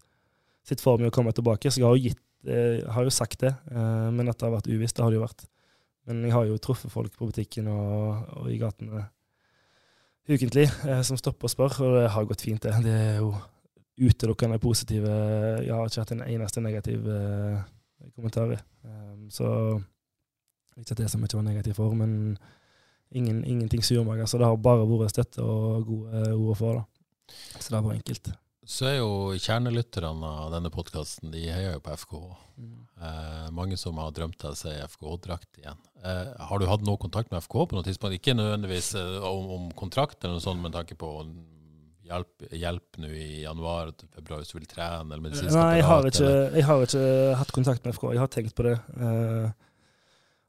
[0.66, 1.72] sitt for meg å komme tilbake.
[1.72, 4.99] Så jeg har jo gitt har jo sagt det, men at det har vært uvisst,
[4.99, 5.47] det har det jo vært.
[6.05, 9.07] Men jeg har jo truffet folk på butikken og, og i gatene
[10.29, 12.75] ukentlig eh, som stopper og spør, og det har gått fint, det.
[12.85, 13.35] Det er jo
[13.95, 15.11] utelukkende positive
[15.62, 17.59] Jeg har ikke hatt en eneste negativ eh,
[18.14, 18.57] kommentar.
[18.83, 19.49] Um, så
[20.77, 22.37] ikke at det så mye var negativ for, men
[23.14, 24.27] ingen, ingenting surmager.
[24.27, 26.72] så det har bare vært støtte og gode ord å få.
[27.31, 28.33] Så det er bare enkelt.
[28.65, 32.21] Så er jo kjernelytterne av denne podkasten, de heier jo på FKH.
[32.57, 32.77] Mm.
[33.09, 35.81] Eh, mange som har drømt av seg FKH-drakt igjen.
[36.01, 38.17] Eh, har du hatt noe kontakt med FKH på noe tidspunkt?
[38.17, 41.11] Ikke nødvendigvis eh, om, om, kontrakt eller noe sånt, med tanke på
[42.09, 46.09] hjelp, hjelp nå i januar februar hvis du vil trene, eller medisinsk Nei, jeg har,
[46.11, 47.05] ikke, jeg har, ikke,
[47.43, 48.17] hatt kontakt med FKH.
[48.17, 48.79] Jeg har tenkt på det.
[48.97, 49.49] Eh,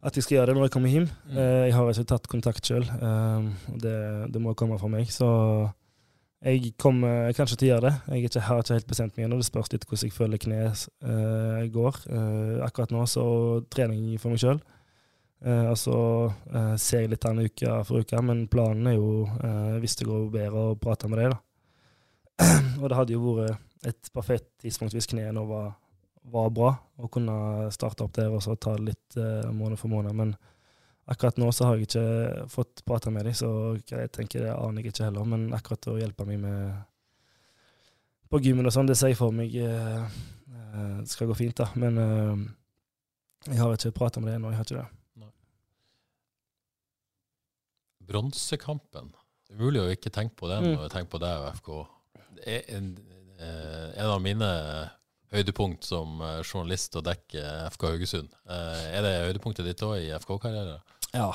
[0.05, 1.07] at jeg skal gjøre det når jeg kommer hjem.
[1.26, 1.38] Mm.
[1.41, 2.86] Eh, jeg har ikke tatt kontakt sjøl.
[2.86, 3.47] Eh,
[3.82, 3.97] det,
[4.32, 5.09] det, må komme fra meg.
[5.11, 5.28] Så
[6.46, 7.93] jeg kommer kanskje til å gjøre det.
[8.14, 9.39] Jeg ikke, har ikke helt bestemt meg ennå.
[9.41, 12.00] Det spørs litt hvordan jeg føler kneet uh, går.
[12.06, 13.26] Uh, akkurat nå så
[13.74, 14.62] trening for meg sjøl.
[15.46, 15.98] Uh, og så
[16.82, 19.26] ser jeg litt an uke for uke, men planen er jo,
[19.82, 21.41] hvis det går bedre, å prate med deg, da.
[22.82, 25.76] og det hadde jo vært et perfekt tidspunkt hvis kneet nå var,
[26.34, 27.36] var, bra, å kunne
[27.74, 29.18] starte opp der og så ta det litt
[29.54, 30.18] måned for måned.
[30.18, 30.34] Men
[31.06, 34.82] Akkurat nå så har jeg ikke fått prata med dem, så jeg tenker det aner
[34.82, 35.28] jeg ikke heller.
[35.30, 36.62] Men akkurat å hjelpe meg med
[38.32, 40.16] på gymmen og sånn, det ser jeg for meg eh,
[40.49, 41.70] eh, skal gå fint, da.
[41.80, 42.45] Men eh,
[43.51, 44.49] jeg har ikke prata med det ennå.
[44.53, 45.30] Jeg har ikke det.
[48.06, 49.14] Bronsekampen.
[49.53, 50.74] Umulig å ikke tenke på den mm.
[50.74, 51.72] når jeg tenker på deg og FK.
[52.49, 52.91] En,
[53.38, 54.49] eh, en av mine
[55.34, 57.45] høydepunkt som eh, journalist å dekke
[57.78, 58.36] FK Haugesund.
[58.49, 60.82] Er det høydepunktet ditt òg i FK-karrieren?
[61.16, 61.30] Ja.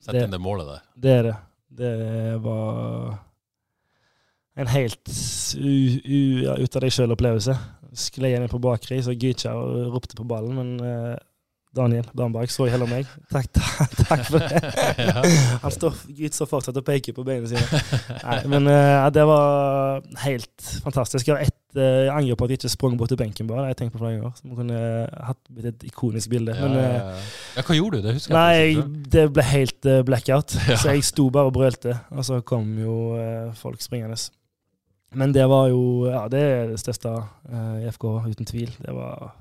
[0.00, 0.84] Sett inn det målet der.
[0.96, 1.36] Det er det.
[1.80, 1.90] Det
[2.42, 3.18] var
[4.58, 5.10] en helt
[6.58, 7.56] ut av deg sjøl-opplevelse.
[8.00, 9.14] Sklei inn på bakri, så
[9.58, 11.16] og ropte på ballen, men uh,
[11.76, 13.06] Daniel Bernberg så heller meg.
[13.30, 14.60] Takk, takk, takk for det.
[15.62, 17.82] Han står, Gud står fortsatt og peker på beina sine.
[18.24, 21.28] Nei, men uh, det var helt fantastisk.
[21.28, 23.68] Jeg har ett uh, jeg angrer på at jeg ikke sprang bort til benken bare.
[23.70, 24.34] Jeg tenkte på flere ganger.
[24.40, 24.80] Som kunne
[25.28, 26.56] hatt blitt et ikonisk bilde.
[26.58, 27.64] Ja, men, ja, ja.
[27.68, 28.08] Hva gjorde du?
[28.08, 30.58] Det husker nei, jeg Nei, det ble helt blackout.
[30.72, 32.96] Så jeg sto bare og brølte, og så kom jo
[33.62, 34.18] folk springende.
[35.14, 37.14] Men det var jo Ja, det er det største
[37.78, 38.74] i FK, uten tvil.
[38.82, 39.36] Det var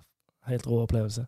[0.50, 1.26] helt rå opplevelse.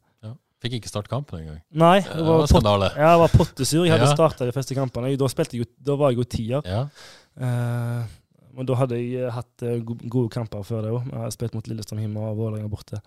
[0.62, 0.68] Ja.
[0.68, 1.62] Fikk ikke starte kampen engang?
[1.74, 3.86] Nei, det var, det var pot jeg var pottesur.
[3.88, 4.14] Jeg hadde ja.
[4.14, 5.10] starta de første kampene.
[5.18, 6.68] Da, jeg, da var jeg jo tier.
[6.70, 6.84] Ja.
[7.34, 8.04] Uh,
[8.54, 11.08] men da hadde jeg eh, hatt eh, gode kamper før det òg.
[11.08, 13.00] Jeg har spilt mot Lillestrøm Himmel og Vålerenga borte.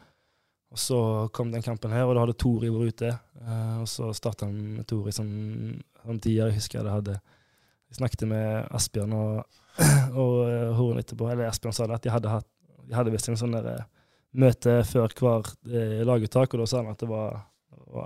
[0.74, 0.98] Og så
[1.36, 3.10] kom den kampen her, og da hadde Tori vært ute.
[3.38, 5.28] Uh, og så starta han med Tori som,
[6.00, 6.48] som tier.
[6.48, 9.60] Jeg husker jeg det hadde Jeg snakket med Asbjørn og,
[10.24, 12.48] og uh, Horen etterpå, eller Asbjørn sa det, at de hadde, hatt,
[12.88, 13.84] de hadde visst en sånn der,
[14.34, 17.42] møte før hver eh, laguttak, og da sa han at det var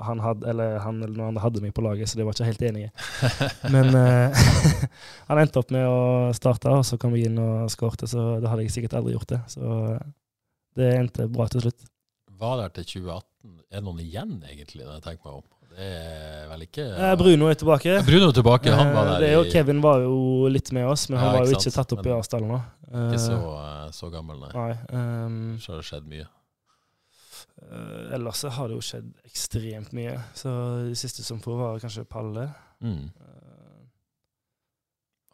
[0.05, 2.49] han hadde, eller han eller noen andre hadde meg på laget, så de var ikke
[2.49, 2.91] helt enige.
[3.75, 4.43] Men eh,
[5.31, 8.53] han endte opp med å starte, og så kom jeg inn og skårte, så da
[8.53, 9.41] hadde jeg sikkert aldri gjort det.
[9.55, 9.71] Så
[10.79, 11.89] det endte bra til slutt.
[12.39, 13.25] Var der til 2018.
[13.69, 15.47] Er det noen igjen, egentlig, når jeg tenker meg om?
[15.79, 17.11] Det er vel ikke ja.
[17.19, 18.01] Bruno er tilbake.
[18.07, 21.07] Bruno er tilbake, han var der det er jo, Kevin var jo litt med oss,
[21.13, 22.59] men han ja, var jo ikke tatt opp i Arsdal nå.
[22.89, 23.39] Ikke så,
[23.95, 24.51] så gammel, nei.
[24.57, 26.27] nei um, så har det skjedd mye.
[28.17, 30.17] Ellers har det jo skjedd ekstremt mye.
[30.35, 30.51] Så
[30.89, 32.49] de siste som får, var kanskje Palle.
[32.83, 33.11] Mm.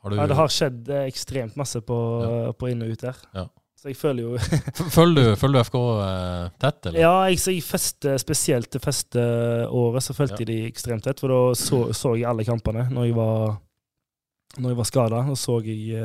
[0.05, 2.53] Har du, ja, det har skjedd eh, ekstremt masse på, ja.
[2.53, 3.21] på inn og ut der.
[3.33, 3.47] Ja.
[3.85, 4.39] Så jeg føler jo
[4.97, 7.03] følger, du, følger du FK uh, tett, eller?
[7.03, 9.25] Ja, jeg, jeg feste, spesielt det første
[9.69, 11.19] året så fulgte jeg de ekstremt tett.
[11.21, 13.59] For da så, så, jeg alle kampene når jeg var,
[14.57, 15.19] når var skada.
[15.29, 15.99] Og så jeg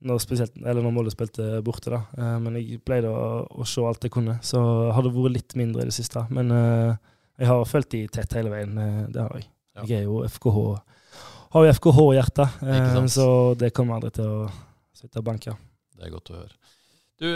[0.00, 2.30] når, spesielt, eller når Molde spilte borte, da.
[2.40, 4.38] Men jeg pleide å, å, se alt jeg kunne.
[4.40, 4.62] Så
[4.96, 6.22] har det vært litt mindre i det siste.
[6.32, 8.80] Men jeg har fulgt de tett hele veien.
[9.12, 9.44] Det har jeg.
[9.76, 9.84] Ja.
[9.90, 10.64] Jeg er jo FKH.
[11.52, 12.48] Har jo FKH-hjerte,
[13.12, 13.28] så
[13.60, 14.48] det kommer aldri til å
[14.96, 15.58] sitte og banke.
[16.02, 16.56] Det er godt å høre.
[17.22, 17.28] Du,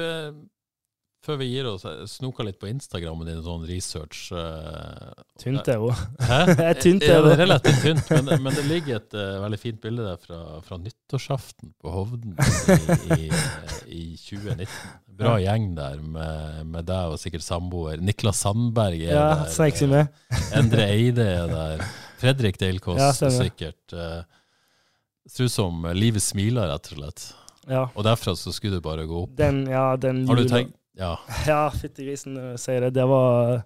[1.23, 4.25] før vi gir oss, snoka litt på Instagrammen din, sånn research.
[4.35, 5.93] Uh, tynt er jo.
[6.27, 6.41] Hæ?
[6.85, 7.37] tynt er det.
[7.41, 11.71] Relativt tynt, men, men, det ligger et uh, veldig fint bilde der fra, fra nyttårsaften
[11.83, 12.35] på Hovden
[13.15, 13.31] i, i,
[13.95, 14.75] i 2019.
[15.23, 18.03] Bra gjeng der med, med, deg og sikkert samboer.
[18.03, 19.55] Niklas Sandberg er ja, der.
[19.55, 20.11] Sexy med.
[20.59, 21.87] Endre Eide er der.
[22.19, 23.95] Fredrik Deilkås ja, sikkert.
[23.95, 24.23] Uh,
[25.31, 27.29] ser ut som livet smiler, rett og slett.
[27.67, 27.87] Ja.
[27.95, 29.33] Og derfra så skulle det bare gå opp.
[29.39, 31.19] Den, ja, den Har du tenkt ja,
[31.51, 32.95] ja fyttegrisen eh, sier det.
[32.97, 33.63] Det var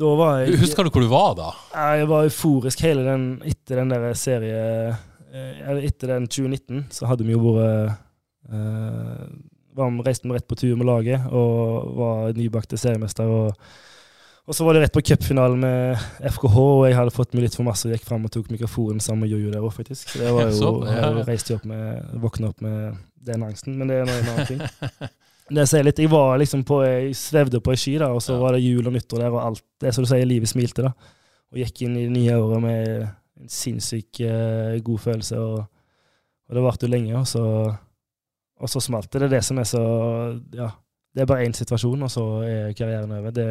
[0.00, 1.50] Da var jeg Husker du hvor du var da?
[1.72, 4.64] Jeg var euforisk hele den etter den der serie
[5.32, 7.96] eh, Etter den 2019 så hadde vi jo vært
[8.50, 9.24] uh,
[9.78, 13.30] var, Reiste vi rett på tur med laget og var nybakte seriemester.
[13.30, 13.54] og
[14.50, 17.54] og så var det rett på cupfinalen med FKH, og jeg hadde fått meg litt
[17.54, 20.16] for masse og gikk fram og tok mikrofonen sammen med Jojo der òg, faktisk.
[20.18, 20.96] Det var jo, så, ja.
[21.04, 22.96] Jeg reiste opp med, våkna opp med
[23.30, 24.64] den angsten, men det er en annen ting.
[25.50, 26.02] Det jeg litt.
[26.02, 28.40] Jeg var liksom på, jeg svevde på ei sky, da, og så ja.
[28.42, 30.88] var det jul og nyttår der, og alt det som du sier, livet smilte.
[30.88, 30.92] da.
[31.50, 35.62] Og gikk inn i det nye året med en sinnssykt uh, god følelse, og,
[36.50, 37.14] og det varte jo lenge.
[37.18, 37.44] Og så,
[38.58, 39.22] og så smalt det.
[39.22, 39.84] Det er det som er så
[40.58, 40.72] Ja,
[41.14, 43.34] det er bare én situasjon, og så er karrieren over.
[43.34, 43.48] Det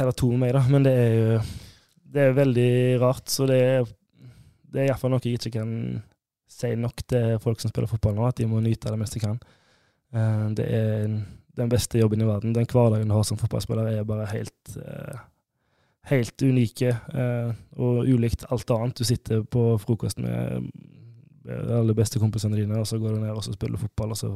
[0.00, 1.38] Eller to med meg, da, men det er jo
[2.16, 3.30] det er veldig rart.
[3.30, 3.88] Så det er,
[4.72, 5.72] det er iallfall noe jeg ikke kan
[6.56, 9.24] si nok til folk som spiller fotball nå, at de må nyte det mest de
[9.24, 9.40] kan.
[10.14, 11.08] Uh, det er
[11.56, 12.54] den beste jobben i verden.
[12.56, 15.24] Den hverdagen du har som fotballspiller, er bare helt uh,
[16.06, 17.52] helt unike uh,
[17.82, 18.98] og ulikt alt annet.
[18.98, 20.68] Du sitter på frokost med
[21.46, 24.14] de aller beste kompisene dine, og så går du ned og så spiller du fotball,
[24.14, 24.32] og så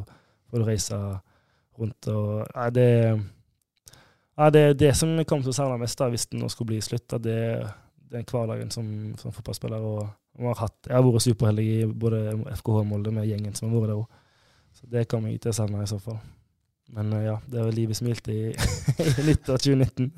[0.51, 0.99] får du reise
[1.79, 2.91] rundt og Nei, det
[4.41, 6.73] ja, det er det som kommer til å savne mest da, hvis det nå skulle
[6.73, 7.19] bli slutt.
[7.21, 7.69] Det er
[8.11, 8.89] den hverdagen som,
[9.21, 9.85] som fotballspiller.
[9.85, 10.09] og,
[10.41, 12.23] har hatt, Jeg har vært superheldig i både
[12.57, 14.19] FKH og Molde med gjengen som har vært der òg.
[14.81, 16.19] Så det kommer jeg til å savne i så fall.
[16.91, 18.51] Men uh, ja, det var livet smilte i,
[19.21, 20.11] i nyttår 2019.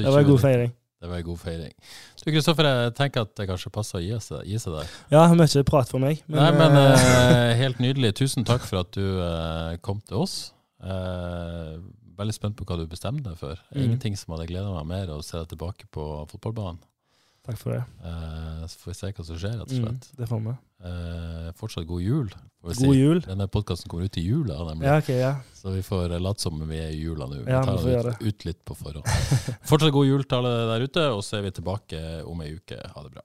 [0.00, 0.74] det var en god feiring.
[1.00, 1.72] Det var en god feiring.
[2.20, 4.90] Du Kristoffer, jeg tenker at det kanskje passer å gi seg, gi seg der.
[5.14, 6.20] Ja, mye prat for meg.
[6.26, 8.12] Men, Nei, men uh, helt nydelig.
[8.18, 10.34] Tusen takk for at du uh, kom til oss.
[10.84, 11.78] Uh,
[12.20, 13.58] veldig spent på hva du bestemte deg for.
[13.72, 13.82] Mm.
[13.86, 16.82] Ingenting som hadde gleda meg mer å se deg tilbake på fotballbanen.
[17.46, 17.84] Takk for det.
[18.04, 20.08] Eh, så får vi se hva som skjer, rett og slett.
[20.10, 20.52] Mm, det får vi.
[20.90, 22.28] Eh, fortsatt god jul.
[22.60, 22.90] God si.
[22.92, 23.22] jul.
[23.24, 25.32] Denne podkasten kommer ut i jula, Ja, okay, ja.
[25.56, 27.40] Så vi får late som vi er i jula nå.
[27.48, 29.08] Ja, vi tar det ut, ut, litt på forhånd.
[29.70, 32.76] fortsatt god jul til alle der ute, og så er vi tilbake om ei uke.
[32.76, 33.24] Ha det bra.